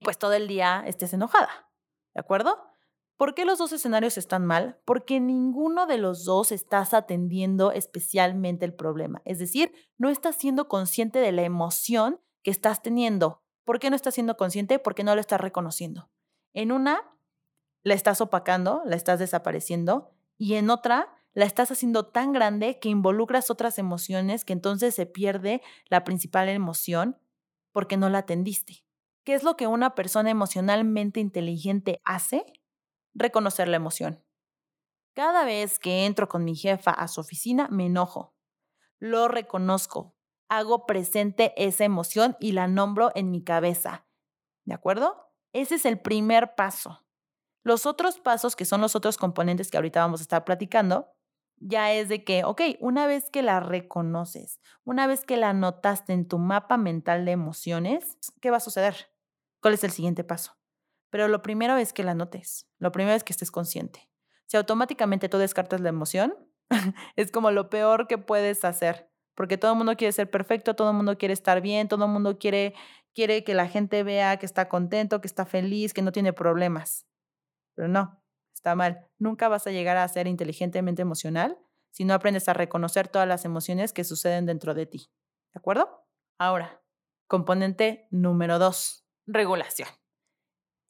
pues 0.00 0.18
todo 0.18 0.34
el 0.34 0.46
día 0.46 0.84
estés 0.86 1.14
enojada. 1.14 1.70
¿De 2.14 2.20
acuerdo? 2.20 2.58
¿Por 3.16 3.34
qué 3.34 3.44
los 3.44 3.58
dos 3.58 3.72
escenarios 3.72 4.16
están 4.16 4.46
mal? 4.46 4.78
Porque 4.84 5.18
ninguno 5.18 5.86
de 5.86 5.98
los 5.98 6.24
dos 6.24 6.52
estás 6.52 6.94
atendiendo 6.94 7.72
especialmente 7.72 8.64
el 8.64 8.74
problema. 8.74 9.22
Es 9.24 9.40
decir, 9.40 9.72
no 9.96 10.08
estás 10.08 10.36
siendo 10.36 10.68
consciente 10.68 11.18
de 11.18 11.32
la 11.32 11.42
emoción 11.42 12.20
estás 12.48 12.82
teniendo. 12.82 13.42
¿Por 13.64 13.78
qué 13.78 13.90
no 13.90 13.96
estás 13.96 14.14
siendo 14.14 14.36
consciente? 14.36 14.78
Porque 14.78 15.04
no 15.04 15.14
lo 15.14 15.20
estás 15.20 15.40
reconociendo. 15.40 16.10
En 16.52 16.72
una, 16.72 17.02
la 17.82 17.94
estás 17.94 18.20
opacando, 18.20 18.82
la 18.84 18.96
estás 18.96 19.18
desapareciendo, 19.18 20.10
y 20.36 20.54
en 20.54 20.70
otra, 20.70 21.14
la 21.34 21.44
estás 21.44 21.70
haciendo 21.70 22.06
tan 22.06 22.32
grande 22.32 22.78
que 22.78 22.88
involucras 22.88 23.50
otras 23.50 23.78
emociones 23.78 24.44
que 24.44 24.52
entonces 24.52 24.94
se 24.94 25.06
pierde 25.06 25.62
la 25.88 26.04
principal 26.04 26.48
emoción 26.48 27.18
porque 27.72 27.96
no 27.96 28.08
la 28.08 28.18
atendiste. 28.18 28.84
¿Qué 29.24 29.34
es 29.34 29.42
lo 29.42 29.56
que 29.56 29.66
una 29.66 29.94
persona 29.94 30.30
emocionalmente 30.30 31.20
inteligente 31.20 32.00
hace? 32.04 32.46
reconocer 33.18 33.68
la 33.68 33.76
emoción. 33.76 34.24
Cada 35.14 35.44
vez 35.44 35.78
que 35.78 36.06
entro 36.06 36.28
con 36.28 36.44
mi 36.44 36.54
jefa 36.54 36.92
a 36.92 37.08
su 37.08 37.20
oficina, 37.20 37.68
me 37.70 37.86
enojo. 37.86 38.34
Lo 38.98 39.28
reconozco. 39.28 40.16
Hago 40.48 40.86
presente 40.86 41.52
esa 41.56 41.84
emoción 41.84 42.36
y 42.40 42.52
la 42.52 42.68
nombro 42.68 43.12
en 43.14 43.30
mi 43.30 43.42
cabeza. 43.42 44.06
¿De 44.64 44.74
acuerdo? 44.74 45.32
Ese 45.52 45.76
es 45.76 45.84
el 45.84 46.00
primer 46.00 46.54
paso. 46.54 47.06
Los 47.62 47.86
otros 47.86 48.18
pasos, 48.20 48.56
que 48.56 48.64
son 48.64 48.80
los 48.80 48.96
otros 48.96 49.18
componentes 49.18 49.70
que 49.70 49.76
ahorita 49.76 50.00
vamos 50.00 50.20
a 50.20 50.22
estar 50.22 50.44
platicando, 50.44 51.12
ya 51.60 51.92
es 51.92 52.08
de 52.08 52.24
que, 52.24 52.44
ok, 52.44 52.62
una 52.80 53.06
vez 53.06 53.30
que 53.30 53.42
la 53.42 53.60
reconoces, 53.60 54.60
una 54.84 55.06
vez 55.06 55.24
que 55.24 55.36
la 55.36 55.52
notaste 55.52 56.12
en 56.12 56.26
tu 56.28 56.38
mapa 56.38 56.76
mental 56.76 57.24
de 57.24 57.32
emociones, 57.32 58.16
¿qué 58.40 58.50
va 58.50 58.58
a 58.58 58.60
suceder? 58.60 59.10
¿Cuál 59.60 59.74
es 59.74 59.84
el 59.84 59.90
siguiente 59.90 60.24
paso? 60.24 60.56
Pero 61.10 61.28
lo 61.28 61.42
primero 61.42 61.76
es 61.76 61.92
que 61.92 62.04
la 62.04 62.14
notes, 62.14 62.68
lo 62.78 62.92
primero 62.92 63.16
es 63.16 63.24
que 63.24 63.32
estés 63.32 63.50
consciente. 63.50 64.08
Si 64.46 64.56
automáticamente 64.56 65.28
tú 65.28 65.38
descartas 65.38 65.80
la 65.80 65.88
emoción, 65.88 66.34
es 67.16 67.32
como 67.32 67.50
lo 67.50 67.70
peor 67.70 68.06
que 68.06 68.18
puedes 68.18 68.64
hacer, 68.64 69.10
porque 69.38 69.56
todo 69.56 69.70
el 69.70 69.78
mundo 69.78 69.96
quiere 69.96 70.10
ser 70.10 70.28
perfecto, 70.28 70.74
todo 70.74 70.90
el 70.90 70.96
mundo 70.96 71.16
quiere 71.16 71.32
estar 71.32 71.60
bien, 71.60 71.86
todo 71.86 72.06
el 72.06 72.10
mundo 72.10 72.40
quiere, 72.40 72.74
quiere 73.14 73.44
que 73.44 73.54
la 73.54 73.68
gente 73.68 74.02
vea 74.02 74.36
que 74.36 74.46
está 74.46 74.68
contento, 74.68 75.20
que 75.20 75.28
está 75.28 75.46
feliz, 75.46 75.94
que 75.94 76.02
no 76.02 76.10
tiene 76.10 76.32
problemas. 76.32 77.06
Pero 77.76 77.86
no, 77.86 78.20
está 78.52 78.74
mal. 78.74 79.06
Nunca 79.16 79.46
vas 79.46 79.64
a 79.68 79.70
llegar 79.70 79.96
a 79.96 80.08
ser 80.08 80.26
inteligentemente 80.26 81.02
emocional 81.02 81.56
si 81.92 82.04
no 82.04 82.14
aprendes 82.14 82.48
a 82.48 82.52
reconocer 82.52 83.06
todas 83.06 83.28
las 83.28 83.44
emociones 83.44 83.92
que 83.92 84.02
suceden 84.02 84.44
dentro 84.44 84.74
de 84.74 84.86
ti. 84.86 85.08
¿De 85.54 85.60
acuerdo? 85.60 86.04
Ahora, 86.36 86.82
componente 87.28 88.08
número 88.10 88.58
dos, 88.58 89.06
regulación. 89.24 89.88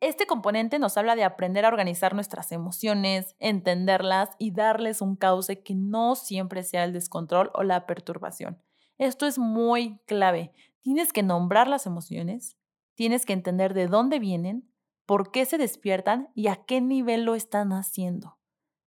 Este 0.01 0.27
componente 0.27 0.79
nos 0.79 0.97
habla 0.97 1.17
de 1.17 1.25
aprender 1.25 1.65
a 1.65 1.69
organizar 1.69 2.15
nuestras 2.15 2.53
emociones, 2.53 3.35
entenderlas 3.41 4.31
y 4.39 4.53
darles 4.53 5.03
un 5.03 5.17
cauce 5.17 5.63
que 5.63 5.75
no 5.75 6.15
siempre 6.15 6.63
sea 6.63 6.85
el 6.85 6.93
descontrol 6.93 7.51
o 7.55 7.65
la 7.65 7.85
perturbación. 7.85 8.63
Esto 8.99 9.27
es 9.27 9.39
muy 9.39 9.99
clave. 10.07 10.53
Tienes 10.83 11.13
que 11.13 11.25
nombrar 11.25 11.67
las 11.67 11.87
emociones, 11.87 12.57
tienes 12.95 13.27
que 13.27 13.33
entender 13.33 13.75
de 13.75 13.89
dónde 13.89 14.21
vienen, 14.21 14.71
por 15.05 15.33
qué 15.33 15.47
se 15.47 15.59
despiertan 15.59 16.31
y 16.35 16.47
a 16.47 16.65
qué 16.65 16.81
nivel 16.81 17.25
lo 17.25 17.35
están 17.35 17.73
haciendo. 17.73 18.39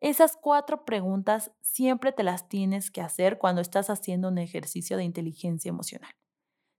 Esas 0.01 0.37
cuatro 0.37 0.85
preguntas 0.85 1.53
siempre 1.61 2.13
te 2.13 2.23
las 2.23 2.49
tienes 2.49 2.91
que 2.91 3.01
hacer 3.01 3.39
cuando 3.39 3.61
estás 3.61 3.91
haciendo 3.91 4.29
un 4.29 4.39
ejercicio 4.39 4.97
de 4.97 5.05
inteligencia 5.05 5.69
emocional. 5.69 6.13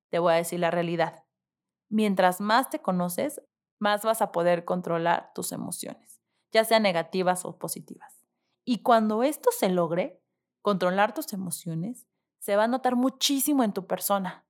Te 0.10 0.20
voy 0.20 0.34
a 0.34 0.38
decir 0.38 0.60
la 0.60 0.72
realidad. 0.72 1.26
Mientras 1.90 2.42
más 2.42 2.70
te 2.70 2.80
conoces, 2.80 3.42
más 3.86 4.02
vas 4.02 4.24
a 4.24 4.32
poder 4.32 4.66
controlar 4.66 5.32
tus 5.36 5.52
emociones, 5.52 6.20
ya 6.52 6.66
sean 6.66 6.82
negativas 6.82 7.46
o 7.46 7.60
positivas. 7.60 8.26
Y 8.64 8.80
cuando 8.80 9.22
esto 9.22 9.52
se 9.52 9.70
logre, 9.70 10.20
controlar 10.64 11.14
tus 11.14 11.34
emociones, 11.34 12.08
se 12.40 12.56
va 12.56 12.64
a 12.64 12.68
notar 12.68 12.96
muchísimo 12.96 13.64
en 13.64 13.74
tu 13.74 13.86
persona. 13.86 14.44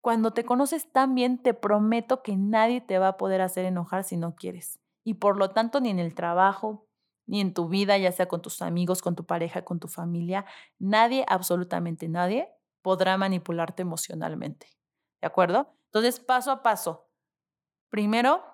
Cuando 0.00 0.32
te 0.32 0.44
conoces 0.44 0.90
tan 0.90 1.14
bien, 1.14 1.40
te 1.40 1.54
prometo 1.54 2.24
que 2.24 2.36
nadie 2.36 2.80
te 2.80 2.98
va 2.98 3.08
a 3.08 3.16
poder 3.16 3.42
hacer 3.42 3.64
enojar 3.64 4.02
si 4.02 4.16
no 4.16 4.34
quieres. 4.34 4.80
Y 5.04 5.14
por 5.14 5.36
lo 5.36 5.50
tanto, 5.50 5.80
ni 5.80 5.90
en 5.90 6.00
el 6.00 6.16
trabajo, 6.16 6.88
ni 7.26 7.40
en 7.40 7.54
tu 7.54 7.68
vida, 7.68 7.96
ya 7.96 8.10
sea 8.10 8.26
con 8.26 8.42
tus 8.42 8.60
amigos, 8.60 9.02
con 9.02 9.14
tu 9.14 9.24
pareja, 9.24 9.64
con 9.64 9.78
tu 9.78 9.86
familia, 9.86 10.46
nadie, 10.80 11.24
absolutamente 11.28 12.08
nadie, 12.08 12.48
podrá 12.82 13.16
manipularte 13.18 13.82
emocionalmente. 13.82 14.66
¿De 15.20 15.28
acuerdo? 15.28 15.68
Entonces, 15.86 16.18
paso 16.18 16.50
a 16.50 16.64
paso, 16.64 17.07
Primero, 17.90 18.44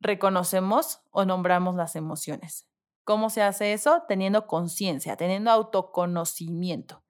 reconocemos 0.00 1.02
o 1.10 1.24
nombramos 1.24 1.74
las 1.74 1.96
emociones. 1.96 2.68
¿Cómo 3.04 3.30
se 3.30 3.42
hace 3.42 3.72
eso? 3.72 4.04
Teniendo 4.06 4.46
conciencia, 4.46 5.16
teniendo 5.16 5.50
autoconocimiento. 5.50 7.02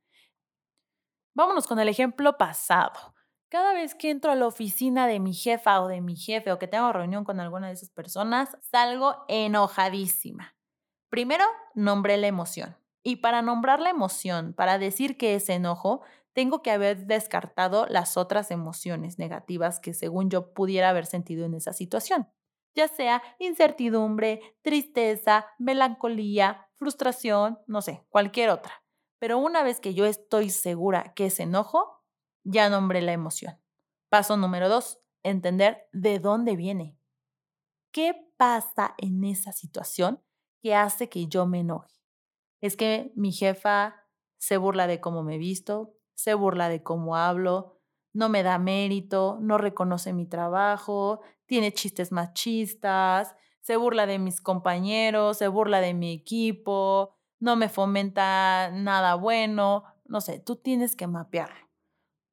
Vámonos 1.35 1.67
con 1.67 1.79
el 1.79 1.89
ejemplo 1.89 2.37
pasado. 2.39 3.15
Cada 3.49 3.73
vez 3.73 3.95
que 3.95 4.11
entro 4.11 4.31
a 4.31 4.37
la 4.37 4.47
oficina 4.47 5.07
de 5.07 5.19
mi 5.19 5.35
jefa 5.35 5.81
o 5.81 5.89
de 5.89 6.01
mi 6.01 6.17
jefe 6.17 6.53
o 6.53 6.59
que 6.59 6.69
tengo 6.69 6.93
reunión 6.93 7.25
con 7.25 7.41
alguna 7.41 7.67
de 7.67 7.73
esas 7.73 7.91
personas, 7.91 8.57
salgo 8.63 9.25
enojadísima. 9.29 10.55
Primero, 11.09 11.45
nombré 11.75 12.17
la 12.17 12.29
emoción. 12.29 12.77
Y 13.03 13.17
para 13.17 13.43
nombrar 13.43 13.81
la 13.81 13.91
emoción, 13.91 14.53
para 14.53 14.79
decir 14.79 15.17
que 15.17 15.35
es 15.35 15.49
enojo, 15.49 16.03
tengo 16.33 16.63
que 16.63 16.71
haber 16.71 17.07
descartado 17.07 17.87
las 17.89 18.17
otras 18.17 18.51
emociones 18.51 19.19
negativas 19.19 19.81
que 19.81 19.95
según 19.95 20.31
yo 20.31 20.53
pudiera 20.55 20.91
haber 20.91 21.07
sentido 21.07 21.45
en 21.45 21.55
esa 21.55 21.73
situación, 21.73 22.29
ya 22.75 22.89
sea 22.89 23.23
incertidumbre, 23.39 24.41
tristeza, 24.63 25.47
melancolía, 25.59 26.69
frustración, 26.77 27.59
no 27.67 27.83
sé, 27.83 28.05
cualquier 28.09 28.51
otra. 28.51 28.85
Pero 29.19 29.39
una 29.39 29.63
vez 29.63 29.81
que 29.81 29.93
yo 29.95 30.07
estoy 30.07 30.51
segura 30.51 31.13
que 31.15 31.27
es 31.27 31.41
enojo, 31.41 32.05
ya 32.45 32.71
nombré 32.71 33.03
la 33.03 33.13
emoción. 33.13 33.61
Paso 34.09 34.37
número 34.37 34.69
dos, 34.69 35.01
entender 35.23 35.89
de 35.93 36.19
dónde 36.19 36.57
viene. 36.57 36.97
¿Qué 37.93 38.15
pasa 38.37 38.95
en 38.99 39.25
esa 39.25 39.53
situación 39.53 40.23
que 40.63 40.75
hace 40.75 41.09
que 41.09 41.27
yo 41.27 41.47
me 41.47 41.61
enoje? 41.61 42.01
Es 42.61 42.77
que 42.77 43.13
mi 43.15 43.33
jefa 43.33 44.07
se 44.39 44.57
burla 44.57 44.87
de 44.87 45.01
cómo 45.01 45.23
me 45.23 45.39
visto, 45.39 45.95
se 46.21 46.35
burla 46.35 46.69
de 46.69 46.83
cómo 46.83 47.17
hablo, 47.17 47.79
no 48.13 48.29
me 48.29 48.43
da 48.43 48.59
mérito, 48.59 49.39
no 49.41 49.57
reconoce 49.57 50.13
mi 50.13 50.27
trabajo, 50.27 51.21
tiene 51.47 51.73
chistes 51.73 52.13
machistas, 52.13 53.35
se 53.61 53.77
burla 53.77 54.07
de 54.07 54.19
mis 54.19 54.41
compañeros, 54.41 55.39
se 55.39 55.49
burla 55.49 55.81
de 55.81 55.95
mi 55.95 56.13
equipo, 56.13 57.17
no 57.39 57.57
me 57.57 57.69
fomenta 57.69 58.71
nada 58.71 59.15
bueno, 59.15 59.85
no 60.05 60.21
sé, 60.21 60.41
tú 60.41 60.57
tienes 60.57 60.95
que 60.95 61.07
mapear. 61.07 61.69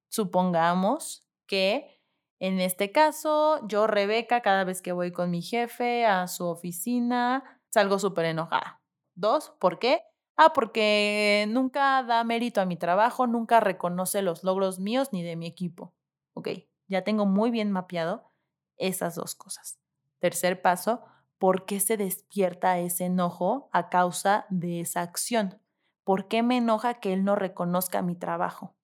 Supongamos 0.09 1.25
que 1.45 2.01
en 2.39 2.59
este 2.59 2.91
caso, 2.91 3.65
yo, 3.67 3.87
Rebeca, 3.87 4.41
cada 4.41 4.63
vez 4.63 4.81
que 4.81 4.91
voy 4.91 5.11
con 5.11 5.31
mi 5.31 5.41
jefe 5.41 6.05
a 6.05 6.27
su 6.27 6.45
oficina, 6.45 7.61
salgo 7.69 7.99
súper 7.99 8.25
enojada. 8.25 8.81
Dos, 9.15 9.51
¿por 9.59 9.79
qué? 9.79 10.01
Ah, 10.37 10.53
porque 10.53 11.45
nunca 11.49 12.03
da 12.03 12.23
mérito 12.23 12.61
a 12.61 12.65
mi 12.65 12.77
trabajo, 12.77 13.25
nunca 13.27 13.59
reconoce 13.59 14.21
los 14.21 14.43
logros 14.43 14.79
míos 14.79 15.09
ni 15.11 15.23
de 15.23 15.35
mi 15.35 15.47
equipo. 15.47 15.93
Ok, 16.33 16.49
ya 16.87 17.03
tengo 17.03 17.25
muy 17.25 17.49
bien 17.51 17.71
mapeado 17.71 18.31
esas 18.77 19.15
dos 19.15 19.33
cosas. 19.35 19.79
Tercer 20.19 20.61
paso, 20.61 21.03
¿por 21.39 21.65
qué 21.65 21.79
se 21.79 21.97
despierta 21.97 22.77
ese 22.79 23.05
enojo 23.05 23.69
a 23.73 23.89
causa 23.89 24.45
de 24.49 24.81
esa 24.81 25.01
acción? 25.01 25.59
¿Por 26.03 26.27
qué 26.27 26.43
me 26.43 26.57
enoja 26.57 26.99
que 26.99 27.13
él 27.13 27.23
no 27.23 27.35
reconozca 27.35 28.01
mi 28.03 28.15
trabajo? 28.15 28.75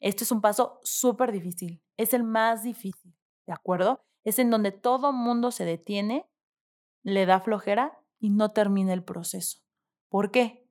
Este 0.00 0.24
es 0.24 0.32
un 0.32 0.40
paso 0.40 0.80
súper 0.82 1.32
difícil, 1.32 1.82
es 1.96 2.14
el 2.14 2.24
más 2.24 2.64
difícil, 2.64 3.16
¿de 3.46 3.52
acuerdo? 3.52 4.04
es 4.24 4.38
en 4.38 4.50
donde 4.50 4.72
todo 4.72 5.12
mundo 5.12 5.50
se 5.50 5.64
detiene, 5.64 6.26
le 7.02 7.26
da 7.26 7.40
flojera 7.40 8.00
y 8.18 8.30
no 8.30 8.52
termina 8.52 8.92
el 8.92 9.04
proceso. 9.04 9.58
¿Por 10.08 10.30
qué? 10.30 10.63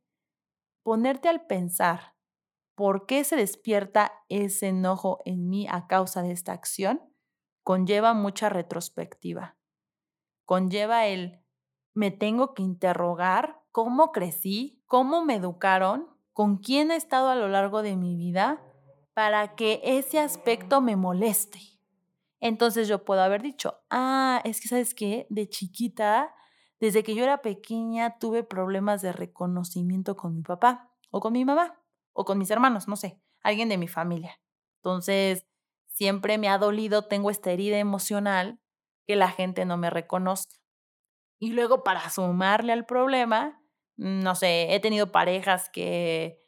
Ponerte 0.83 1.29
al 1.29 1.45
pensar 1.47 2.13
por 2.75 3.05
qué 3.05 3.23
se 3.23 3.35
despierta 3.35 4.11
ese 4.29 4.67
enojo 4.67 5.19
en 5.25 5.49
mí 5.49 5.67
a 5.69 5.87
causa 5.87 6.21
de 6.21 6.31
esta 6.31 6.53
acción 6.53 7.01
conlleva 7.63 8.13
mucha 8.13 8.49
retrospectiva. 8.49 9.57
Conlleva 10.45 11.07
el 11.07 11.39
me 11.93 12.11
tengo 12.11 12.53
que 12.53 12.63
interrogar 12.63 13.61
cómo 13.71 14.11
crecí, 14.11 14.83
cómo 14.85 15.23
me 15.23 15.35
educaron, 15.35 16.07
con 16.33 16.57
quién 16.57 16.91
he 16.91 16.95
estado 16.95 17.29
a 17.29 17.35
lo 17.35 17.47
largo 17.47 17.83
de 17.83 17.95
mi 17.95 18.15
vida 18.15 18.61
para 19.13 19.55
que 19.55 19.79
ese 19.83 20.19
aspecto 20.19 20.81
me 20.81 20.95
moleste. 20.95 21.59
Entonces 22.39 22.87
yo 22.87 23.05
puedo 23.05 23.21
haber 23.21 23.41
dicho, 23.41 23.79
ah, 23.89 24.41
es 24.43 24.59
que 24.59 24.67
sabes 24.67 24.93
qué, 24.95 25.27
de 25.29 25.47
chiquita, 25.47 26.33
desde 26.79 27.03
que 27.03 27.15
yo 27.15 27.23
era 27.23 27.41
pequeña, 27.41 28.17
tuve 28.19 28.43
problemas 28.43 29.01
de 29.01 29.13
reconocimiento 29.13 30.15
con 30.15 30.35
mi 30.35 30.41
papá 30.41 30.91
o 31.11 31.19
con 31.19 31.33
mi 31.33 31.45
mamá 31.45 31.79
o 32.13 32.25
con 32.25 32.37
mis 32.37 32.51
hermanos, 32.51 32.87
no 32.87 32.95
sé, 32.95 33.19
alguien 33.41 33.69
de 33.69 33.77
mi 33.77 33.87
familia. 33.87 34.39
Entonces, 34.77 35.45
siempre 35.87 36.37
me 36.37 36.49
ha 36.49 36.57
dolido, 36.57 37.07
tengo 37.07 37.29
esta 37.29 37.51
herida 37.51 37.77
emocional 37.77 38.59
que 39.07 39.15
la 39.15 39.29
gente 39.29 39.65
no 39.65 39.77
me 39.77 39.89
reconozca. 39.89 40.55
Y 41.39 41.51
luego 41.53 41.83
para 41.83 42.09
sumarle 42.09 42.73
al 42.73 42.85
problema, 42.85 43.61
no 43.97 44.35
sé, 44.35 44.73
he 44.73 44.79
tenido 44.79 45.11
parejas 45.11 45.69
que, 45.69 46.41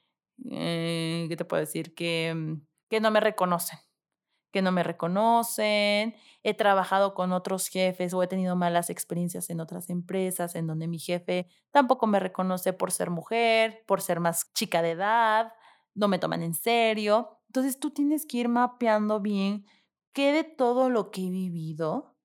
eh, 0.52 1.26
¿qué 1.30 1.36
te 1.38 1.46
puedo 1.46 1.62
decir? 1.62 1.94
Que, 1.96 2.34
mm, 2.36 2.66
que 2.90 3.00
no 3.00 3.12
me 3.12 3.20
reconocen, 3.20 3.80
que 4.56 4.62
no 4.62 4.72
me 4.72 4.84
reconocen. 4.84 6.16
He 6.42 6.54
trabajado 6.54 7.14
con 7.14 7.34
otros 7.34 7.68
jefes 7.68 8.14
o 8.14 8.24
he 8.24 8.28
tenido 8.28 8.56
malas 8.56 8.90
experiencias 8.90 9.50
en 9.50 9.60
otras 9.60 9.90
empresas 9.90 10.56
en 10.56 10.66
donde 10.66 10.88
mi 10.88 10.98
jefe 10.98 11.50
tampoco 11.72 12.08
me 12.08 12.22
reconoce 12.22 12.72
por 12.72 12.94
ser 12.94 13.10
mujer, 13.10 13.84
por 13.86 14.00
ser 14.00 14.22
más 14.22 14.54
chica 14.54 14.82
de 14.82 14.92
edad, 14.92 15.52
no 15.94 16.08
me 16.08 16.20
toman 16.20 16.42
en 16.42 16.54
serio. 16.54 17.38
Entonces 17.48 17.82
tú 17.82 17.92
tienes 17.92 18.26
que 18.26 18.38
ir 18.38 18.48
mapeando 18.48 19.20
bien 19.20 19.66
qué 20.14 20.32
de 20.32 20.46
todo 20.46 20.90
lo 20.90 21.12
que 21.12 21.28
he 21.28 21.30
vivido 21.30 22.16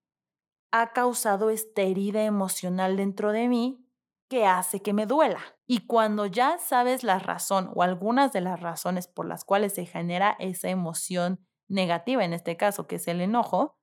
ha 0.71 0.93
causado 0.93 1.51
esta 1.51 1.83
herida 1.83 2.23
emocional 2.23 2.97
dentro 2.97 3.33
de 3.33 3.49
mí 3.49 3.85
que 4.29 4.47
hace 4.47 4.83
que 4.83 4.93
me 4.93 5.07
duela. 5.07 5.41
Y 5.67 5.89
cuando 5.89 6.27
ya 6.27 6.59
sabes 6.59 7.03
la 7.03 7.19
razón 7.19 7.73
o 7.75 7.83
algunas 7.83 8.33
de 8.33 8.41
las 8.41 8.61
razones 8.61 9.09
por 9.09 9.27
las 9.27 9.45
cuales 9.45 9.75
se 9.75 9.85
genera 9.85 10.37
esa 10.39 10.69
emoción 10.69 11.45
negativa, 11.71 12.25
en 12.25 12.33
este 12.33 12.57
caso, 12.57 12.87
que 12.87 12.97
es 12.97 13.09
el 13.09 13.21
enojo, 13.21 13.79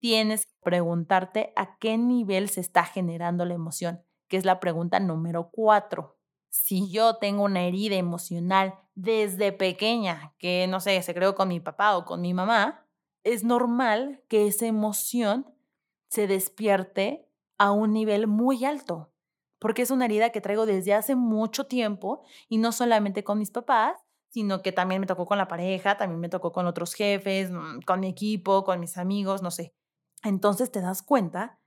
tienes 0.00 0.46
que 0.46 0.54
preguntarte 0.62 1.52
a 1.56 1.78
qué 1.78 1.96
nivel 1.96 2.48
se 2.48 2.60
está 2.60 2.84
generando 2.84 3.44
la 3.44 3.54
emoción, 3.54 4.04
que 4.28 4.36
es 4.36 4.44
la 4.44 4.60
pregunta 4.60 5.00
número 5.00 5.50
cuatro. 5.50 6.18
Si 6.50 6.90
yo 6.90 7.16
tengo 7.16 7.42
una 7.44 7.64
herida 7.64 7.96
emocional 7.96 8.74
desde 8.94 9.52
pequeña, 9.52 10.34
que 10.38 10.66
no 10.68 10.78
sé, 10.80 11.00
se 11.02 11.14
creó 11.14 11.34
con 11.34 11.48
mi 11.48 11.58
papá 11.58 11.96
o 11.96 12.04
con 12.04 12.20
mi 12.20 12.34
mamá, 12.34 12.86
es 13.24 13.42
normal 13.42 14.22
que 14.28 14.46
esa 14.46 14.66
emoción 14.66 15.46
se 16.10 16.26
despierte 16.26 17.26
a 17.58 17.72
un 17.72 17.92
nivel 17.92 18.26
muy 18.26 18.64
alto, 18.64 19.10
porque 19.58 19.82
es 19.82 19.90
una 19.90 20.04
herida 20.04 20.30
que 20.30 20.42
traigo 20.42 20.66
desde 20.66 20.92
hace 20.92 21.16
mucho 21.16 21.66
tiempo 21.66 22.22
y 22.48 22.58
no 22.58 22.72
solamente 22.72 23.24
con 23.24 23.38
mis 23.38 23.50
papás, 23.50 24.03
sino 24.34 24.62
que 24.62 24.72
también 24.72 25.00
me 25.00 25.06
tocó 25.06 25.26
con 25.26 25.38
la 25.38 25.48
pareja, 25.48 25.96
también 25.96 26.20
me 26.20 26.28
tocó 26.28 26.52
con 26.52 26.66
otros 26.66 26.94
jefes, 26.94 27.50
mm, 27.50 27.80
con 27.86 28.00
mi 28.00 28.08
equipo, 28.08 28.64
con 28.64 28.80
mis 28.80 28.98
amigos, 28.98 29.42
no 29.42 29.50
sé. 29.50 29.74
Entonces 30.22 30.70
te 30.70 30.80
das 30.80 31.02
cuenta 31.02 31.60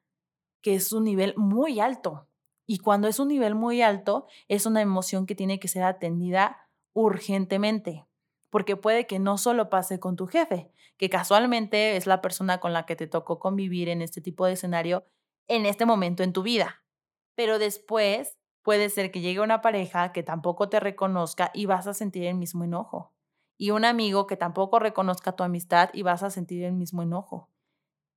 que 0.62 0.76
es 0.76 0.92
un 0.92 1.06
nivel 1.06 1.34
muy 1.38 1.80
alto. 1.80 2.28
Y 2.66 2.80
cuando 2.80 3.08
es 3.08 3.20
un 3.20 3.30
nivel 3.30 3.56
muy 3.56 3.82
alto, 3.82 4.28
es 4.48 4.66
una 4.66 4.82
emoción 4.82 5.26
que 5.26 5.36
tiene 5.36 5.60
que 5.60 5.70
ser 5.70 5.84
atendida 5.84 6.70
urgentemente 6.94 8.08
porque 8.50 8.76
puede 8.76 9.08
que 9.08 9.20
no 9.20 9.38
solo 9.38 9.70
pase 9.70 10.00
con 10.00 10.16
tu 10.16 10.28
jefe, 10.28 10.72
que 10.98 11.10
casualmente 11.10 11.96
es 11.96 12.08
la 12.08 12.22
persona 12.22 12.60
con 12.60 12.74
la 12.74 12.86
que 12.86 12.96
te 12.96 13.08
tocó 13.08 13.40
convivir 13.40 13.90
en 13.90 14.02
este 14.02 14.22
tipo 14.22 14.46
de 14.46 14.54
escenario 14.54 15.06
en 15.48 15.66
este 15.66 15.86
momento 15.86 16.24
en 16.24 16.34
tu 16.34 16.44
vida, 16.44 16.84
pero 17.36 17.60
después 17.60 18.37
puede 18.68 18.90
ser 18.90 19.12
que 19.12 19.22
llegue 19.22 19.40
una 19.40 19.62
pareja 19.62 20.12
que 20.12 20.24
tampoco 20.24 20.68
te 20.68 20.82
reconozca 20.82 21.52
y 21.54 21.68
vas 21.68 21.88
a 21.88 21.94
sentir 21.94 22.26
el 22.26 22.36
mismo 22.36 22.66
enojo, 22.66 23.14
y 23.58 23.72
un 23.72 23.86
amigo 23.86 24.28
que 24.28 24.36
tampoco 24.36 24.78
reconozca 24.78 25.38
tu 25.38 25.44
amistad 25.44 25.90
y 25.94 26.02
vas 26.02 26.22
a 26.22 26.30
sentir 26.30 26.66
el 26.66 26.74
mismo 26.74 27.02
enojo. 27.02 27.50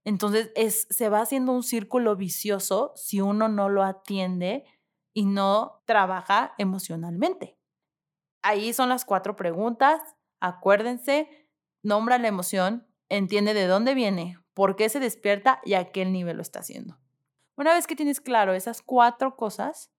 Entonces 0.03 0.51
es, 0.57 0.89
se 0.91 1.09
va 1.09 1.21
haciendo 1.21 1.53
un 1.53 1.63
círculo 1.63 2.17
vicioso 2.17 2.91
si 2.97 3.21
uno 3.21 3.49
no 3.49 3.69
lo 3.69 3.85
atiende 3.85 4.65
y 5.13 5.27
no 5.27 5.85
trabaja 5.85 6.53
emocionalmente. 6.59 7.57
Ahí 8.43 8.73
son 8.73 8.89
las 8.89 9.05
cuatro 9.05 9.37
preguntas. 9.37 10.01
Acuérdense, 10.41 11.29
nombra 11.85 12.19
la 12.19 12.27
emoción, 12.27 12.89
entiende 13.09 13.55
de 13.55 13.69
dónde 13.69 13.95
viene, 13.95 14.37
por 14.55 14.75
qué 14.75 14.89
se 14.89 14.99
despierta 14.99 15.61
y 15.65 15.75
a 15.75 15.93
qué 15.93 16.05
nivel 16.07 16.39
lo 16.39 16.43
está 16.43 16.59
haciendo. 16.59 16.99
Una 17.57 17.75
vez 17.75 17.87
que 17.87 17.95
tienes 17.95 18.21
claro 18.21 18.53
esas 18.53 18.83
cuatro 18.83 19.37
cosas, 19.37 19.93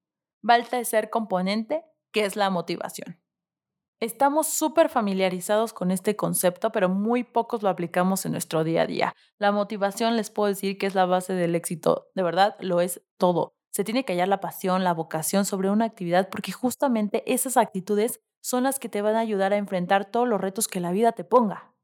va 0.47 0.56
el 0.56 0.67
tercer 0.67 1.10
componente, 1.10 1.84
que 2.12 2.25
es 2.25 2.36
la 2.36 2.49
motivación. 2.49 3.21
Estamos 4.01 4.47
súper 4.47 4.89
familiarizados 4.89 5.73
con 5.73 5.91
este 5.91 6.15
concepto, 6.15 6.71
pero 6.71 6.89
muy 6.89 7.23
pocos 7.23 7.62
lo 7.62 7.69
aplicamos 7.69 8.25
en 8.25 8.32
nuestro 8.32 8.63
día 8.63 8.82
a 8.82 8.88
día. 8.88 9.15
La 9.38 9.51
motivación 9.51 10.17
les 10.17 10.32
puedo 10.32 10.47
decir 10.47 10.80
que 10.80 10.88
es 10.88 10.95
la 10.95 11.06
base 11.06 11.34
del 11.34 11.54
éxito. 11.54 12.08
De 12.15 12.23
verdad, 12.23 12.56
lo 12.60 12.82
es 12.82 13.04
todo. 13.17 13.54
Se 13.69 13.84
tiene 13.84 14.04
que 14.04 14.13
hallar 14.13 14.27
la 14.27 14.41
pasión, 14.41 14.84
la 14.84 14.95
vocación 14.95 15.45
sobre 15.45 15.69
una 15.69 15.86
actividad 15.86 16.30
porque 16.30 16.51
justamente 16.51 17.23
esas 17.32 17.58
actitudes 17.58 18.21
son 18.41 18.63
las 18.63 18.80
que 18.80 18.89
te 18.89 19.04
van 19.04 19.15
a 19.15 19.19
ayudar 19.19 19.54
a 19.54 19.58
enfrentar 19.58 20.06
todos 20.06 20.27
los 20.27 20.41
retos 20.41 20.67
que 20.67 20.80
la 20.80 20.91
vida 20.91 21.12
te 21.12 21.23
ponga. 21.23 21.75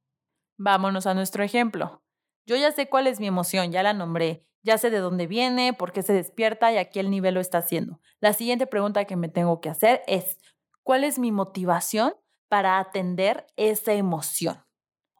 Vámonos 0.58 1.06
a 1.06 1.13
nuestro 1.13 1.43
ejemplo. 1.43 2.02
Yo 2.48 2.56
ya 2.56 2.72
sé 2.72 2.88
cuál 2.88 3.08
es 3.08 3.20
mi 3.20 3.28
emoción, 3.28 3.74
ya 3.74 3.84
la 3.84 3.92
nombré, 3.94 4.48
ya 4.64 4.78
sé 4.78 4.90
de 4.90 5.00
dónde 5.00 5.28
viene, 5.28 5.74
por 5.74 5.92
qué 5.92 6.02
se 6.02 6.14
despierta 6.14 6.72
y 6.72 6.78
a 6.78 6.90
qué 6.90 7.04
nivel 7.04 7.34
lo 7.34 7.42
está 7.42 7.58
haciendo. 7.58 8.00
La 8.22 8.32
siguiente 8.32 8.66
pregunta 8.66 9.04
que 9.04 9.18
me 9.18 9.28
tengo 9.28 9.60
que 9.60 9.70
hacer 9.70 10.02
es, 10.08 10.38
¿cuál 10.82 11.04
es 11.04 11.20
mi 11.20 11.34
motivación 11.34 12.16
para 12.48 12.80
atender 12.80 13.46
esa 13.58 13.92
emoción? 13.92 14.64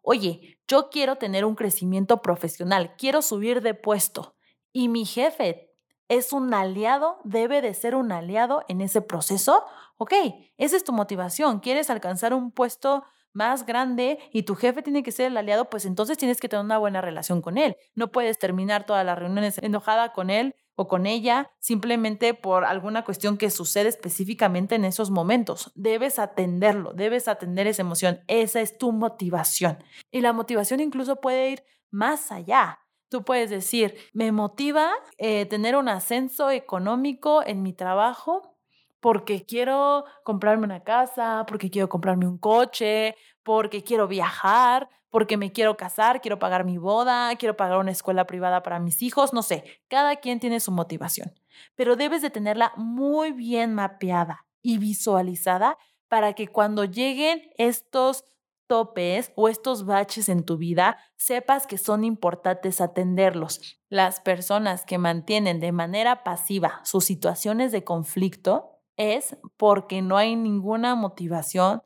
Oye, 0.02 0.58
yo 0.70 0.90
quiero 0.90 1.18
tener 1.18 1.44
un 1.44 1.56
crecimiento 1.56 2.22
profesional, 2.22 2.96
quiero 2.98 3.22
subir 3.22 3.62
de 3.62 3.74
puesto 3.74 4.38
y 4.72 4.88
mi 4.88 5.06
jefe 5.06 5.74
es 6.08 6.32
un 6.32 6.54
aliado, 6.54 7.20
debe 7.26 7.62
de 7.62 7.74
ser 7.74 7.94
un 7.94 8.14
aliado 8.14 8.64
en 8.70 8.80
ese 8.80 9.02
proceso. 9.02 9.66
Ok, 9.98 10.14
esa 10.56 10.78
es 10.78 10.86
tu 10.86 10.94
motivación. 10.94 11.60
¿Quieres 11.60 11.90
alcanzar 11.90 12.34
un 12.34 12.52
puesto 12.52 13.04
más 13.38 13.66
grande 13.66 14.18
y 14.34 14.44
tu 14.44 14.56
jefe 14.56 14.82
tiene 14.82 15.04
que 15.04 15.12
ser 15.12 15.28
el 15.28 15.38
aliado? 15.38 15.70
Pues 15.70 15.86
entonces 15.86 16.18
tienes 16.18 16.40
que 16.40 16.50
tener 16.50 16.66
una 16.66 16.80
buena 16.80 17.00
relación 17.00 17.42
con 17.42 17.58
él. 17.58 17.78
No 17.96 18.12
puedes 18.12 18.40
terminar 18.40 18.86
todas 18.86 19.06
las 19.06 19.18
reuniones 19.18 19.60
enojada 19.60 20.12
con 20.12 20.30
él 20.30 20.56
o 20.76 20.88
con 20.88 21.06
ella 21.06 21.52
simplemente 21.60 22.34
por 22.34 22.66
alguna 22.66 23.06
cuestión 23.06 23.38
que 23.38 23.50
sucede 23.50 23.90
específicamente 23.90 24.76
en 24.76 24.86
esos 24.86 25.12
momentos. 25.12 25.72
Debes 25.76 26.20
atenderlo, 26.20 26.94
debes 26.94 27.28
atender 27.28 27.68
esa 27.68 27.84
emoción. 27.84 28.20
Esa 28.28 28.60
es 28.62 28.78
tu 28.78 28.92
motivación. 28.92 29.78
Y 30.12 30.22
la 30.22 30.34
motivación 30.34 30.80
incluso 30.80 31.18
puede 31.18 31.52
ir 31.52 31.64
más 31.92 32.32
allá. 32.32 32.80
Tú 33.10 33.24
puedes 33.24 33.50
decir, 33.50 33.96
me 34.14 34.32
motiva 34.32 34.92
eh, 35.18 35.46
tener 35.46 35.78
un 35.78 35.90
ascenso 35.90 36.52
económico 36.52 37.42
en 37.46 37.64
mi 37.64 37.74
trabajo 37.74 38.57
porque 39.00 39.46
quiero 39.46 40.06
comprarme 40.24 40.66
una 40.66 40.84
casa, 40.84 41.46
porque 41.48 41.70
quiero 41.70 41.90
comprarme 41.90 42.28
un 42.28 42.38
coche, 42.38 43.16
porque 43.44 43.84
quiero 43.84 44.08
viajar, 44.08 44.90
porque 45.10 45.38
me 45.38 45.52
quiero 45.52 45.78
casar, 45.78 46.22
quiero 46.22 46.40
pagar 46.40 46.66
mi 46.66 46.78
boda, 46.78 47.36
quiero 47.38 47.56
pagar 47.56 47.78
una 47.80 47.92
escuela 47.92 48.26
privada 48.26 48.64
para 48.64 48.80
mis 48.80 49.02
hijos, 49.02 49.34
no 49.34 49.42
sé, 49.42 49.64
cada 49.88 50.18
quien 50.18 50.40
tiene 50.40 50.60
su 50.60 50.72
motivación, 50.72 51.34
pero 51.76 51.96
debes 51.96 52.22
de 52.22 52.30
tenerla 52.30 52.74
muy 52.76 53.32
bien 53.32 53.74
mapeada 53.74 54.46
y 54.62 54.78
visualizada 54.78 55.78
para 56.08 56.34
que 56.34 56.48
cuando 56.48 56.84
lleguen 56.86 57.42
estos 57.58 58.26
topes 58.68 59.32
o 59.36 59.48
estos 59.48 59.86
baches 59.86 60.30
en 60.30 60.44
tu 60.44 60.58
vida, 60.58 60.98
sepas 61.16 61.68
que 61.68 61.78
son 61.78 62.04
importantes 62.04 62.82
atenderlos. 62.82 63.80
Las 63.90 64.20
personas 64.20 64.86
que 64.86 64.98
mantienen 64.98 65.60
de 65.60 65.72
manera 65.72 66.24
pasiva 66.24 66.82
sus 66.84 67.06
situaciones 67.06 67.72
de 67.72 67.86
conflicto 67.86 68.77
es 68.98 69.38
porque 69.56 70.02
no 70.02 70.18
hay 70.18 70.36
ninguna 70.36 70.96
motivación 70.96 71.84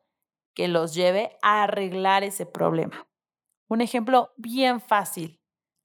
que 0.53 0.67
los 0.67 0.93
lleve 0.93 1.37
a 1.41 1.63
arreglar 1.63 2.23
ese 2.23 2.45
problema. 2.45 3.07
Un 3.67 3.81
ejemplo 3.81 4.33
bien 4.37 4.81
fácil. 4.81 5.39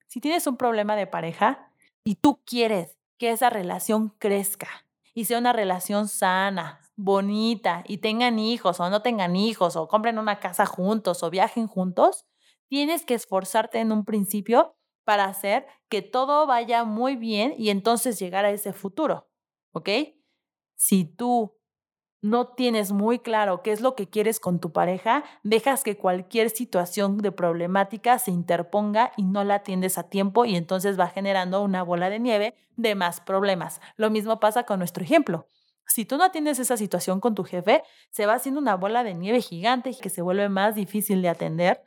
Si 0.06 0.20
tienes 0.20 0.46
un 0.46 0.56
problema 0.56 0.96
de 0.96 1.06
pareja 1.06 1.72
y 2.04 2.16
tú 2.16 2.42
quieres 2.44 2.96
que 3.18 3.30
esa 3.30 3.50
relación 3.50 4.10
crezca 4.18 4.68
y 5.14 5.24
sea 5.24 5.38
una 5.38 5.52
relación 5.52 6.08
sana, 6.08 6.80
bonita 6.96 7.84
y 7.86 7.98
tengan 7.98 8.38
hijos 8.38 8.80
o 8.80 8.90
no 8.90 9.02
tengan 9.02 9.36
hijos 9.36 9.76
o 9.76 9.88
compren 9.88 10.18
una 10.18 10.40
casa 10.40 10.66
juntos 10.66 11.22
o 11.22 11.30
viajen 11.30 11.66
juntos, 11.66 12.26
tienes 12.68 13.04
que 13.04 13.14
esforzarte 13.14 13.80
en 13.80 13.92
un 13.92 14.04
principio 14.04 14.76
para 15.04 15.26
hacer 15.26 15.66
que 15.88 16.02
todo 16.02 16.46
vaya 16.46 16.84
muy 16.84 17.16
bien 17.16 17.54
y 17.56 17.70
entonces 17.70 18.18
llegar 18.18 18.44
a 18.44 18.50
ese 18.50 18.72
futuro, 18.72 19.28
¿ok? 19.72 19.88
Si 20.76 21.04
tú 21.04 21.56
no 22.22 22.48
tienes 22.48 22.92
muy 22.92 23.18
claro 23.18 23.62
qué 23.62 23.72
es 23.72 23.80
lo 23.80 23.94
que 23.94 24.08
quieres 24.08 24.40
con 24.40 24.58
tu 24.60 24.72
pareja, 24.72 25.24
dejas 25.42 25.84
que 25.84 25.96
cualquier 25.96 26.50
situación 26.50 27.18
de 27.18 27.32
problemática 27.32 28.18
se 28.18 28.30
interponga 28.30 29.12
y 29.16 29.24
no 29.24 29.44
la 29.44 29.56
atiendes 29.56 29.98
a 29.98 30.08
tiempo 30.08 30.44
y 30.44 30.56
entonces 30.56 30.98
va 30.98 31.08
generando 31.08 31.62
una 31.62 31.82
bola 31.82 32.10
de 32.10 32.18
nieve 32.18 32.54
de 32.76 32.94
más 32.94 33.20
problemas. 33.20 33.80
Lo 33.96 34.10
mismo 34.10 34.40
pasa 34.40 34.64
con 34.64 34.78
nuestro 34.78 35.04
ejemplo. 35.04 35.46
Si 35.86 36.04
tú 36.04 36.16
no 36.16 36.24
atiendes 36.24 36.58
esa 36.58 36.76
situación 36.76 37.20
con 37.20 37.34
tu 37.34 37.44
jefe, 37.44 37.82
se 38.10 38.26
va 38.26 38.34
haciendo 38.34 38.60
una 38.60 38.74
bola 38.74 39.04
de 39.04 39.14
nieve 39.14 39.40
gigante 39.40 39.94
que 40.00 40.10
se 40.10 40.22
vuelve 40.22 40.48
más 40.48 40.74
difícil 40.74 41.22
de 41.22 41.28
atender 41.28 41.82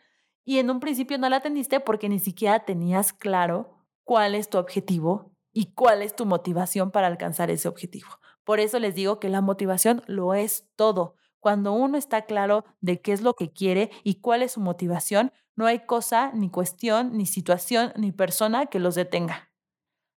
y 0.45 0.59
en 0.59 0.69
un 0.69 0.79
principio 0.79 1.17
no 1.17 1.29
la 1.29 1.37
atendiste 1.37 1.79
porque 1.79 2.07
ni 2.07 2.19
siquiera 2.19 2.59
tenías 2.61 3.13
claro 3.13 3.85
cuál 4.03 4.35
es 4.35 4.49
tu 4.49 4.57
objetivo 4.57 5.31
y 5.51 5.73
cuál 5.73 6.01
es 6.01 6.15
tu 6.15 6.25
motivación 6.25 6.91
para 6.91 7.07
alcanzar 7.07 7.51
ese 7.51 7.67
objetivo. 7.67 8.07
Por 8.49 8.59
eso 8.59 8.79
les 8.79 8.95
digo 8.95 9.19
que 9.19 9.29
la 9.29 9.41
motivación 9.41 10.01
lo 10.07 10.33
es 10.33 10.67
todo. 10.75 11.13
Cuando 11.39 11.71
uno 11.71 11.99
está 11.99 12.23
claro 12.23 12.65
de 12.81 12.99
qué 12.99 13.13
es 13.13 13.21
lo 13.21 13.35
que 13.35 13.53
quiere 13.53 13.91
y 14.03 14.21
cuál 14.21 14.41
es 14.41 14.53
su 14.53 14.59
motivación, 14.59 15.31
no 15.55 15.67
hay 15.67 15.85
cosa, 15.85 16.31
ni 16.33 16.49
cuestión, 16.49 17.15
ni 17.15 17.27
situación, 17.27 17.93
ni 17.95 18.11
persona 18.11 18.65
que 18.65 18.79
los 18.79 18.95
detenga. 18.95 19.51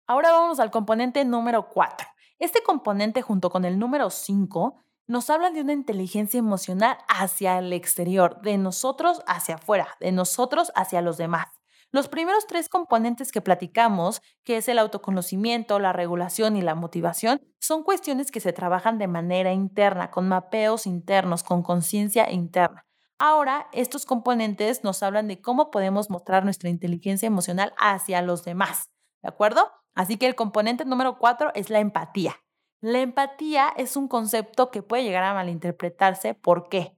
Ahora 0.08 0.32
vamos 0.32 0.62
al 0.62 0.72
componente 0.72 1.26
número 1.26 1.68
4. 1.68 2.08
Este 2.40 2.64
componente 2.64 3.22
junto 3.22 3.50
con 3.50 3.66
el 3.66 3.78
número 3.78 4.10
5 4.10 4.82
nos 5.08 5.30
habla 5.30 5.52
de 5.52 5.60
una 5.60 5.74
inteligencia 5.74 6.38
emocional 6.38 7.00
hacia 7.10 7.60
el 7.60 7.74
exterior, 7.74 8.40
de 8.44 8.58
nosotros 8.58 9.22
hacia 9.28 9.56
afuera, 9.56 9.90
de 10.00 10.14
nosotros 10.14 10.72
hacia 10.74 11.02
los 11.02 11.18
demás. 11.18 11.61
Los 11.94 12.08
primeros 12.08 12.48
tres 12.48 12.70
componentes 12.70 13.34
que 13.34 13.42
platicamos, 13.42 14.22
que 14.46 14.56
es 14.58 14.70
el 14.70 14.80
autoconocimiento, 14.80 15.78
la 15.78 15.92
regulación 15.92 16.56
y 16.56 16.62
la 16.62 16.74
motivación, 16.74 17.42
son 17.60 17.84
cuestiones 17.84 18.32
que 18.32 18.40
se 18.40 18.54
trabajan 18.54 18.98
de 18.98 19.08
manera 19.08 19.52
interna, 19.52 20.10
con 20.10 20.30
mapeos 20.30 20.88
internos, 20.88 21.44
con 21.44 21.64
conciencia 21.64 22.32
interna. 22.32 22.86
Ahora, 23.20 23.68
estos 23.74 24.06
componentes 24.06 24.86
nos 24.86 25.04
hablan 25.04 25.28
de 25.28 25.42
cómo 25.42 25.70
podemos 25.70 26.10
mostrar 26.10 26.46
nuestra 26.46 26.70
inteligencia 26.70 27.28
emocional 27.28 27.74
hacia 27.78 28.22
los 28.22 28.46
demás, 28.46 28.90
¿de 29.22 29.28
acuerdo? 29.30 29.70
Así 29.94 30.18
que 30.18 30.28
el 30.28 30.36
componente 30.36 30.86
número 30.86 31.18
cuatro 31.20 31.52
es 31.54 31.70
la 31.70 31.80
empatía. 31.80 32.38
La 32.80 33.02
empatía 33.02 33.72
es 33.76 33.98
un 33.98 34.08
concepto 34.08 34.72
que 34.72 34.82
puede 34.82 35.04
llegar 35.04 35.24
a 35.24 35.34
malinterpretarse. 35.34 36.34
¿Por 36.34 36.70
qué? 36.70 36.98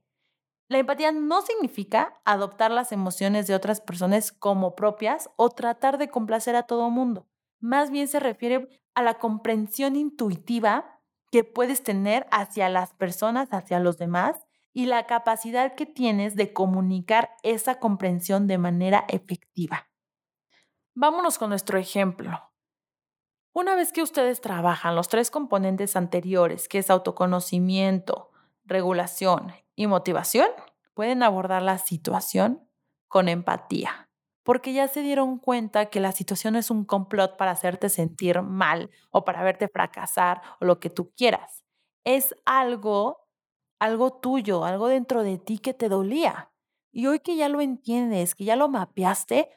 La 0.68 0.78
empatía 0.78 1.12
no 1.12 1.42
significa 1.42 2.20
adoptar 2.24 2.70
las 2.70 2.90
emociones 2.90 3.46
de 3.46 3.54
otras 3.54 3.80
personas 3.80 4.32
como 4.32 4.74
propias 4.74 5.28
o 5.36 5.50
tratar 5.50 5.98
de 5.98 6.08
complacer 6.08 6.56
a 6.56 6.62
todo 6.62 6.88
mundo. 6.88 7.26
Más 7.60 7.90
bien 7.90 8.08
se 8.08 8.18
refiere 8.18 8.68
a 8.94 9.02
la 9.02 9.14
comprensión 9.18 9.96
intuitiva 9.96 11.00
que 11.30 11.44
puedes 11.44 11.82
tener 11.82 12.26
hacia 12.30 12.68
las 12.68 12.94
personas, 12.94 13.52
hacia 13.52 13.78
los 13.78 13.98
demás 13.98 14.36
y 14.72 14.86
la 14.86 15.06
capacidad 15.06 15.74
que 15.74 15.86
tienes 15.86 16.34
de 16.34 16.52
comunicar 16.52 17.30
esa 17.42 17.78
comprensión 17.78 18.46
de 18.46 18.58
manera 18.58 19.04
efectiva. 19.08 19.88
Vámonos 20.94 21.38
con 21.38 21.50
nuestro 21.50 21.78
ejemplo. 21.78 22.40
Una 23.52 23.74
vez 23.74 23.92
que 23.92 24.02
ustedes 24.02 24.40
trabajan 24.40 24.96
los 24.96 25.08
tres 25.08 25.30
componentes 25.30 25.94
anteriores, 25.94 26.68
que 26.68 26.78
es 26.78 26.90
autoconocimiento, 26.90 28.30
regulación 28.64 29.52
y 29.76 29.86
motivación, 29.86 30.48
pueden 30.94 31.22
abordar 31.22 31.62
la 31.62 31.78
situación 31.78 32.68
con 33.08 33.28
empatía, 33.28 34.08
porque 34.42 34.72
ya 34.72 34.88
se 34.88 35.02
dieron 35.02 35.38
cuenta 35.38 35.86
que 35.86 36.00
la 36.00 36.12
situación 36.12 36.56
es 36.56 36.70
un 36.70 36.84
complot 36.84 37.36
para 37.36 37.50
hacerte 37.50 37.88
sentir 37.88 38.42
mal 38.42 38.90
o 39.10 39.24
para 39.24 39.42
verte 39.42 39.68
fracasar 39.68 40.42
o 40.60 40.64
lo 40.64 40.80
que 40.80 40.90
tú 40.90 41.12
quieras. 41.16 41.64
Es 42.04 42.34
algo, 42.44 43.28
algo 43.78 44.12
tuyo, 44.20 44.64
algo 44.64 44.88
dentro 44.88 45.22
de 45.22 45.38
ti 45.38 45.58
que 45.58 45.74
te 45.74 45.88
dolía. 45.88 46.50
Y 46.92 47.06
hoy 47.06 47.20
que 47.20 47.36
ya 47.36 47.48
lo 47.48 47.60
entiendes, 47.60 48.34
que 48.34 48.44
ya 48.44 48.56
lo 48.56 48.68
mapeaste, 48.68 49.50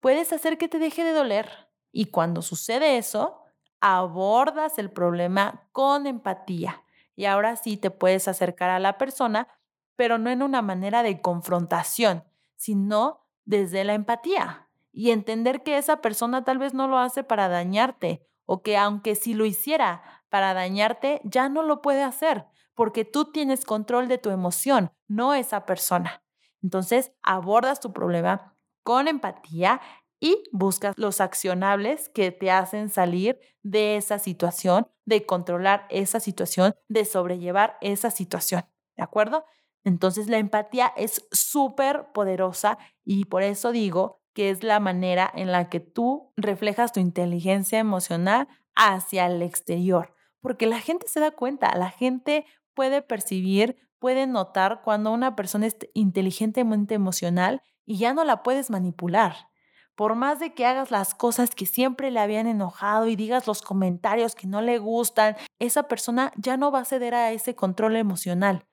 puedes 0.00 0.32
hacer 0.32 0.58
que 0.58 0.68
te 0.68 0.78
deje 0.78 1.02
de 1.02 1.12
doler. 1.12 1.70
Y 1.90 2.06
cuando 2.06 2.42
sucede 2.42 2.98
eso, 2.98 3.42
abordas 3.80 4.78
el 4.78 4.90
problema 4.90 5.68
con 5.72 6.06
empatía 6.06 6.81
y 7.16 7.26
ahora 7.26 7.56
sí 7.56 7.76
te 7.76 7.90
puedes 7.90 8.28
acercar 8.28 8.70
a 8.70 8.78
la 8.78 8.98
persona, 8.98 9.48
pero 9.96 10.18
no 10.18 10.30
en 10.30 10.42
una 10.42 10.62
manera 10.62 11.02
de 11.02 11.20
confrontación, 11.20 12.24
sino 12.56 13.26
desde 13.44 13.84
la 13.84 13.94
empatía 13.94 14.68
y 14.92 15.10
entender 15.10 15.62
que 15.62 15.78
esa 15.78 16.00
persona 16.00 16.44
tal 16.44 16.58
vez 16.58 16.74
no 16.74 16.88
lo 16.88 16.98
hace 16.98 17.24
para 17.24 17.48
dañarte 17.48 18.26
o 18.44 18.62
que 18.62 18.76
aunque 18.76 19.14
si 19.14 19.34
lo 19.34 19.44
hiciera 19.44 20.02
para 20.28 20.54
dañarte, 20.54 21.20
ya 21.24 21.48
no 21.48 21.62
lo 21.62 21.82
puede 21.82 22.02
hacer 22.02 22.46
porque 22.74 23.04
tú 23.04 23.30
tienes 23.32 23.64
control 23.64 24.08
de 24.08 24.18
tu 24.18 24.30
emoción, 24.30 24.92
no 25.08 25.34
esa 25.34 25.66
persona. 25.66 26.22
Entonces, 26.62 27.12
abordas 27.22 27.80
tu 27.80 27.92
problema 27.92 28.56
con 28.82 29.08
empatía 29.08 29.80
y 30.20 30.42
buscas 30.52 30.94
los 30.96 31.20
accionables 31.20 32.08
que 32.08 32.30
te 32.30 32.50
hacen 32.50 32.88
salir 32.88 33.40
de 33.62 33.96
esa 33.96 34.18
situación, 34.18 34.88
de 35.04 35.26
controlar 35.26 35.86
esa 35.90 36.20
situación, 36.20 36.74
de 36.88 37.04
sobrellevar 37.04 37.76
esa 37.80 38.10
situación. 38.10 38.64
¿De 38.96 39.02
acuerdo? 39.02 39.44
Entonces 39.84 40.28
la 40.28 40.38
empatía 40.38 40.92
es 40.96 41.26
súper 41.32 42.12
poderosa 42.12 42.78
y 43.04 43.24
por 43.24 43.42
eso 43.42 43.72
digo 43.72 44.20
que 44.32 44.50
es 44.50 44.62
la 44.62 44.80
manera 44.80 45.30
en 45.34 45.52
la 45.52 45.68
que 45.68 45.80
tú 45.80 46.32
reflejas 46.36 46.92
tu 46.92 47.00
inteligencia 47.00 47.78
emocional 47.78 48.48
hacia 48.74 49.26
el 49.26 49.42
exterior, 49.42 50.14
porque 50.40 50.66
la 50.66 50.80
gente 50.80 51.08
se 51.08 51.20
da 51.20 51.32
cuenta, 51.32 51.76
la 51.76 51.90
gente 51.90 52.46
puede 52.74 53.02
percibir, 53.02 53.76
puede 53.98 54.26
notar 54.26 54.82
cuando 54.82 55.12
una 55.12 55.36
persona 55.36 55.66
es 55.66 55.76
inteligentemente 55.94 56.94
emocional 56.94 57.62
y 57.84 57.98
ya 57.98 58.14
no 58.14 58.24
la 58.24 58.42
puedes 58.42 58.70
manipular 58.70 59.51
por 59.94 60.14
más 60.14 60.40
de 60.40 60.54
que 60.54 60.66
hagas 60.66 60.90
las 60.90 61.14
cosas 61.14 61.54
que 61.54 61.66
siempre 61.66 62.10
le 62.10 62.20
habían 62.20 62.46
enojado 62.46 63.06
y 63.06 63.16
digas 63.16 63.46
los 63.46 63.62
comentarios 63.62 64.34
que 64.34 64.46
no 64.46 64.62
le 64.62 64.78
gustan, 64.78 65.36
esa 65.58 65.84
persona 65.84 66.32
ya 66.36 66.56
no 66.56 66.70
va 66.72 66.80
a 66.80 66.84
ceder 66.84 67.14
a 67.14 67.32
ese 67.32 67.54
control 67.54 67.96
emocional, 67.96 68.66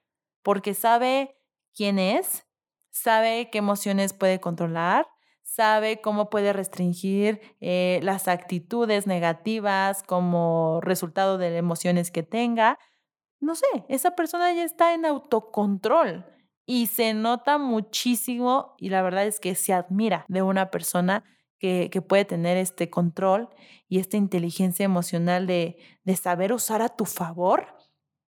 porque 0.44 0.74
sabe 0.74 1.38
quién 1.74 2.00
es, 2.00 2.46
sabe 2.90 3.50
qué 3.52 3.58
emociones 3.58 4.14
puede 4.14 4.40
controlar, 4.40 5.08
sabe 5.44 6.00
cómo 6.00 6.30
puede 6.30 6.54
restringir 6.54 7.42
eh, 7.60 8.00
las 8.04 8.28
actitudes 8.28 9.08
negativas 9.08 10.04
como 10.04 10.80
resultado 10.82 11.38
de 11.38 11.58
emociones 11.58 12.12
que 12.12 12.24
tenga. 12.24 12.78
No 13.40 13.56
sé, 13.56 13.68
esa 13.88 14.16
persona 14.16 14.54
ya 14.54 14.64
está 14.64 14.94
en 14.94 15.06
autocontrol 15.06 16.26
y 16.72 16.86
se 16.86 17.16
nota 17.16 17.58
muchísimo 17.58 18.76
y 18.78 18.90
la 18.90 19.02
verdad 19.02 19.26
es 19.26 19.40
que 19.40 19.56
se 19.56 19.74
admira 19.74 20.26
de 20.28 20.44
una 20.44 20.70
persona 20.70 21.24
que, 21.58 21.90
puede 22.08 22.26
tener 22.26 22.58
este 22.58 22.92
control 22.92 23.50
y 23.88 23.98
esta 23.98 24.18
inteligencia 24.18 24.84
emocional 24.86 25.48
de, 25.48 25.80
de 26.04 26.16
saber 26.16 26.54
usar 26.54 26.84
a 26.84 26.90
tu 26.90 27.06
favor 27.06 27.76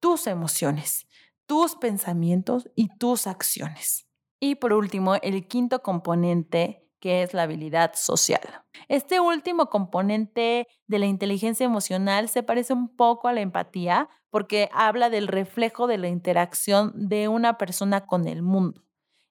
tus 0.01 0.27
emociones, 0.27 1.07
tus 1.45 1.77
pensamientos 1.77 2.69
y 2.75 2.89
tus 2.97 3.25
acciones. 3.25 4.05
Y 4.41 4.55
por 4.55 4.73
último, 4.73 5.15
el 5.15 5.47
quinto 5.47 5.81
componente 5.81 6.85
que 6.99 7.23
es 7.23 7.33
la 7.33 7.43
habilidad 7.43 7.93
social. 7.95 8.41
Este 8.89 9.21
último 9.21 9.69
componente 9.69 10.67
de 10.87 10.99
la 10.99 11.05
inteligencia 11.05 11.65
emocional 11.65 12.27
se 12.27 12.43
parece 12.43 12.73
un 12.73 12.89
poco 12.97 13.29
a 13.29 13.33
la 13.33 13.39
empatía 13.39 14.09
porque 14.35 14.69
habla 14.73 15.09
del 15.09 15.29
reflejo 15.29 15.87
de 15.87 15.97
la 15.97 16.09
interacción 16.09 16.91
de 16.93 17.29
una 17.29 17.57
persona 17.57 18.05
con 18.05 18.27
el 18.27 18.41
mundo. 18.41 18.83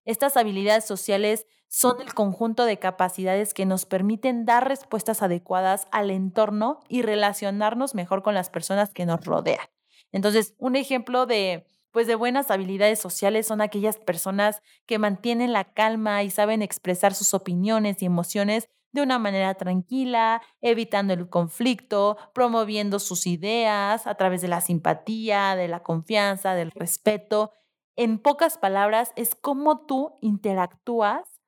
Estas 0.07 0.39
habilidades 0.39 0.87
sociales 0.87 1.47
son 1.69 2.01
el 2.01 2.15
conjunto 2.15 2.65
de 2.65 2.79
capacidades 2.79 3.53
que 3.53 3.67
nos 3.67 3.85
permiten 3.85 4.47
dar 4.47 4.67
respuestas 4.67 5.21
adecuadas 5.21 5.89
al 5.93 6.11
entorno 6.11 6.81
y 6.89 7.03
relacionarnos 7.03 7.95
mejor 7.95 8.23
con 8.23 8.33
las 8.33 8.49
personas 8.49 8.95
que 8.95 9.05
nos 9.05 9.23
rodean. 9.27 9.67
Entonces, 10.11 10.55
un 10.57 10.75
ejemplo 10.75 11.27
de 11.27 11.67
pues 11.91 12.07
de 12.07 12.15
buenas 12.15 12.51
habilidades 12.51 12.99
sociales 12.99 13.47
son 13.47 13.61
aquellas 13.61 13.99
personas 13.99 14.63
que 14.87 14.99
mantienen 14.99 15.53
la 15.53 15.65
calma 15.75 16.23
y 16.23 16.31
saben 16.31 16.63
expresar 16.63 17.13
sus 17.13 17.35
opiniones 17.35 18.01
y 18.01 18.07
emociones 18.07 18.71
de 18.95 19.03
una 19.03 19.19
manera 19.19 19.55
tranquila, 19.55 20.41
evitando 20.61 21.13
el 21.13 21.29
conflicto, 21.29 22.17
promoviendo 22.33 23.01
sus 23.01 23.27
ideas 23.27 24.07
a 24.07 24.15
través 24.15 24.41
de 24.41 24.49
la 24.49 24.61
simpatía, 24.61 25.57
de 25.57 25.67
la 25.67 25.83
confianza, 25.83 26.55
del 26.55 26.71
respeto. 26.71 27.53
En 27.97 28.19
pocas 28.19 28.57
palabras, 28.57 29.13
es 29.17 29.35
cómo 29.35 29.85
tú 29.85 30.15
interactúas 30.21 31.41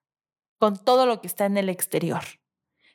con 0.58 0.76
todo 0.76 1.06
lo 1.06 1.20
que 1.20 1.28
está 1.28 1.46
en 1.46 1.56
el 1.56 1.68
exterior. 1.68 2.22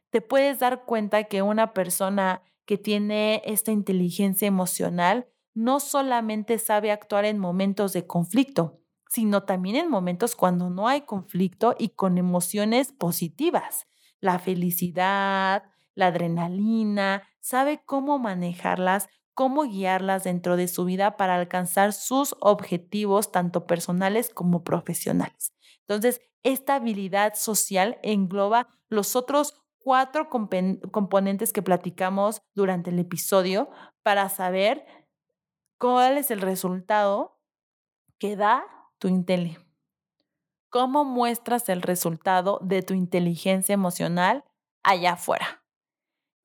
Te 0.10 0.22
puedes 0.22 0.60
dar 0.60 0.84
cuenta 0.84 1.24
que 1.24 1.42
una 1.42 1.74
persona 1.74 2.44
que 2.66 2.78
tiene 2.78 3.42
esta 3.46 3.72
inteligencia 3.72 4.48
emocional 4.48 5.30
no 5.54 5.80
solamente 5.80 6.60
sabe 6.60 6.92
actuar 6.92 7.24
en 7.24 7.40
momentos 7.40 7.94
de 7.94 8.06
conflicto, 8.06 8.82
sino 9.08 9.44
también 9.44 9.78
en 9.78 9.90
momentos 9.90 10.36
cuando 10.36 10.70
no 10.70 10.90
hay 10.90 11.02
conflicto 11.02 11.74
y 11.80 11.90
con 11.90 12.18
emociones 12.18 12.92
positivas. 12.92 13.88
La 14.22 14.40
felicidad, 14.40 15.64
la 15.96 16.08
adrenalina, 16.08 17.24
sabe 17.42 17.82
cómo 17.86 18.20
manejarlas, 18.20 19.10
cómo 19.34 19.64
guiarlas 19.64 20.24
dentro 20.24 20.56
de 20.56 20.68
su 20.68 20.86
vida 20.86 21.18
para 21.18 21.36
alcanzar 21.36 21.92
sus 21.94 22.36
objetivos, 22.40 23.32
tanto 23.32 23.68
personales 23.68 24.30
como 24.34 24.64
profesionales. 24.64 25.54
Entonces, 25.82 26.22
esta 26.44 26.76
habilidad 26.76 27.34
social 27.36 28.00
engloba 28.04 28.68
los 28.88 29.16
otros 29.16 29.56
cuatro 29.80 30.30
componentes 30.30 31.54
que 31.54 31.62
platicamos 31.64 32.42
durante 32.54 32.92
el 32.92 33.00
episodio 33.00 33.70
para 34.04 34.30
saber 34.30 34.86
cuál 35.78 36.18
es 36.18 36.30
el 36.32 36.42
resultado 36.42 37.40
que 38.20 38.36
da 38.36 38.64
tu 39.00 39.08
intele. 39.08 39.58
¿Cómo 40.72 41.04
muestras 41.04 41.68
el 41.68 41.82
resultado 41.82 42.58
de 42.64 42.82
tu 42.82 42.94
inteligencia 42.94 43.74
emocional 43.74 44.46
allá 44.84 45.14
afuera? 45.14 45.66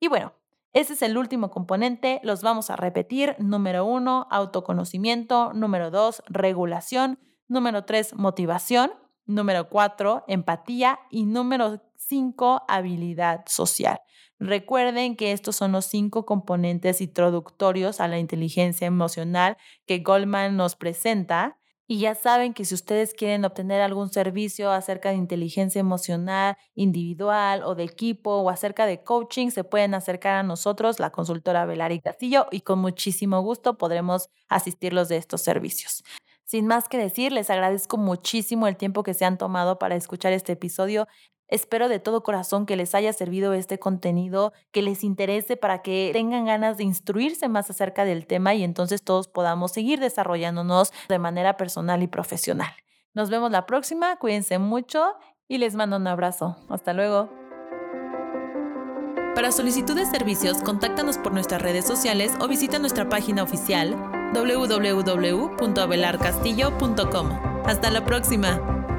Y 0.01 0.09
bueno, 0.09 0.33
ese 0.73 0.93
es 0.93 1.01
el 1.01 1.17
último 1.17 1.49
componente, 1.49 2.19
los 2.23 2.41
vamos 2.41 2.69
a 2.69 2.75
repetir. 2.75 3.37
Número 3.39 3.85
uno, 3.85 4.27
autoconocimiento. 4.29 5.53
Número 5.53 5.91
dos, 5.91 6.21
regulación. 6.27 7.19
Número 7.47 7.85
tres, 7.85 8.15
motivación. 8.15 8.91
Número 9.25 9.69
cuatro, 9.69 10.25
empatía. 10.27 10.99
Y 11.09 11.25
número 11.25 11.81
cinco, 11.95 12.63
habilidad 12.67 13.45
social. 13.47 14.01
Recuerden 14.39 15.15
que 15.15 15.31
estos 15.31 15.55
son 15.55 15.71
los 15.71 15.85
cinco 15.85 16.25
componentes 16.25 16.99
introductorios 16.99 18.01
a 18.01 18.09
la 18.09 18.19
inteligencia 18.19 18.87
emocional 18.87 19.55
que 19.85 19.99
Goldman 19.99 20.57
nos 20.57 20.75
presenta 20.75 21.56
y 21.87 21.99
ya 21.99 22.15
saben 22.15 22.53
que 22.53 22.65
si 22.65 22.75
ustedes 22.75 23.13
quieren 23.13 23.45
obtener 23.45 23.81
algún 23.81 24.09
servicio 24.09 24.71
acerca 24.71 25.09
de 25.09 25.15
inteligencia 25.15 25.79
emocional 25.79 26.57
individual 26.75 27.63
o 27.63 27.75
de 27.75 27.85
equipo 27.85 28.35
o 28.35 28.49
acerca 28.49 28.85
de 28.85 29.03
coaching, 29.03 29.49
se 29.51 29.63
pueden 29.63 29.93
acercar 29.93 30.35
a 30.35 30.43
nosotros, 30.43 30.99
la 30.99 31.11
consultora 31.11 31.65
Velari 31.65 32.01
Castillo, 32.01 32.47
y 32.51 32.61
con 32.61 32.79
muchísimo 32.79 33.41
gusto 33.41 33.77
podremos 33.77 34.29
asistirlos 34.49 35.07
de 35.07 35.17
estos 35.17 35.41
servicios. 35.41 36.03
Sin 36.43 36.67
más 36.67 36.87
que 36.89 36.97
decir, 36.97 37.31
les 37.31 37.49
agradezco 37.49 37.97
muchísimo 37.97 38.67
el 38.67 38.77
tiempo 38.77 39.03
que 39.03 39.13
se 39.13 39.25
han 39.25 39.37
tomado 39.37 39.79
para 39.79 39.95
escuchar 39.95 40.33
este 40.33 40.53
episodio. 40.53 41.07
Espero 41.47 41.89
de 41.89 41.99
todo 41.99 42.23
corazón 42.23 42.65
que 42.65 42.75
les 42.75 42.93
haya 42.93 43.13
servido 43.13 43.53
este 43.53 43.79
contenido, 43.79 44.53
que 44.71 44.81
les 44.81 45.03
interese 45.03 45.55
para 45.55 45.81
que 45.81 46.09
tengan 46.13 46.45
ganas 46.45 46.77
de 46.77 46.83
instruirse 46.83 47.47
más 47.47 47.69
acerca 47.69 48.05
del 48.05 48.27
tema 48.27 48.53
y 48.53 48.63
entonces 48.63 49.03
todos 49.03 49.27
podamos 49.27 49.71
seguir 49.71 49.99
desarrollándonos 49.99 50.91
de 51.07 51.19
manera 51.19 51.55
personal 51.55 52.03
y 52.03 52.07
profesional. 52.07 52.71
Nos 53.13 53.29
vemos 53.29 53.51
la 53.51 53.65
próxima, 53.65 54.17
cuídense 54.17 54.59
mucho 54.59 55.13
y 55.47 55.57
les 55.57 55.75
mando 55.75 55.97
un 55.97 56.07
abrazo. 56.07 56.57
Hasta 56.69 56.93
luego. 56.93 57.29
Para 59.33 59.51
solicitud 59.51 59.95
de 59.95 60.05
servicios, 60.05 60.61
contáctanos 60.63 61.17
por 61.19 61.31
nuestras 61.31 61.61
redes 61.61 61.85
sociales 61.85 62.33
o 62.41 62.47
visita 62.47 62.79
nuestra 62.79 63.07
página 63.07 63.43
oficial 63.43 63.95
www.abelarcastillo.com. 64.33 67.29
Hasta 67.65 67.91
la 67.91 68.03
próxima. 68.03 68.96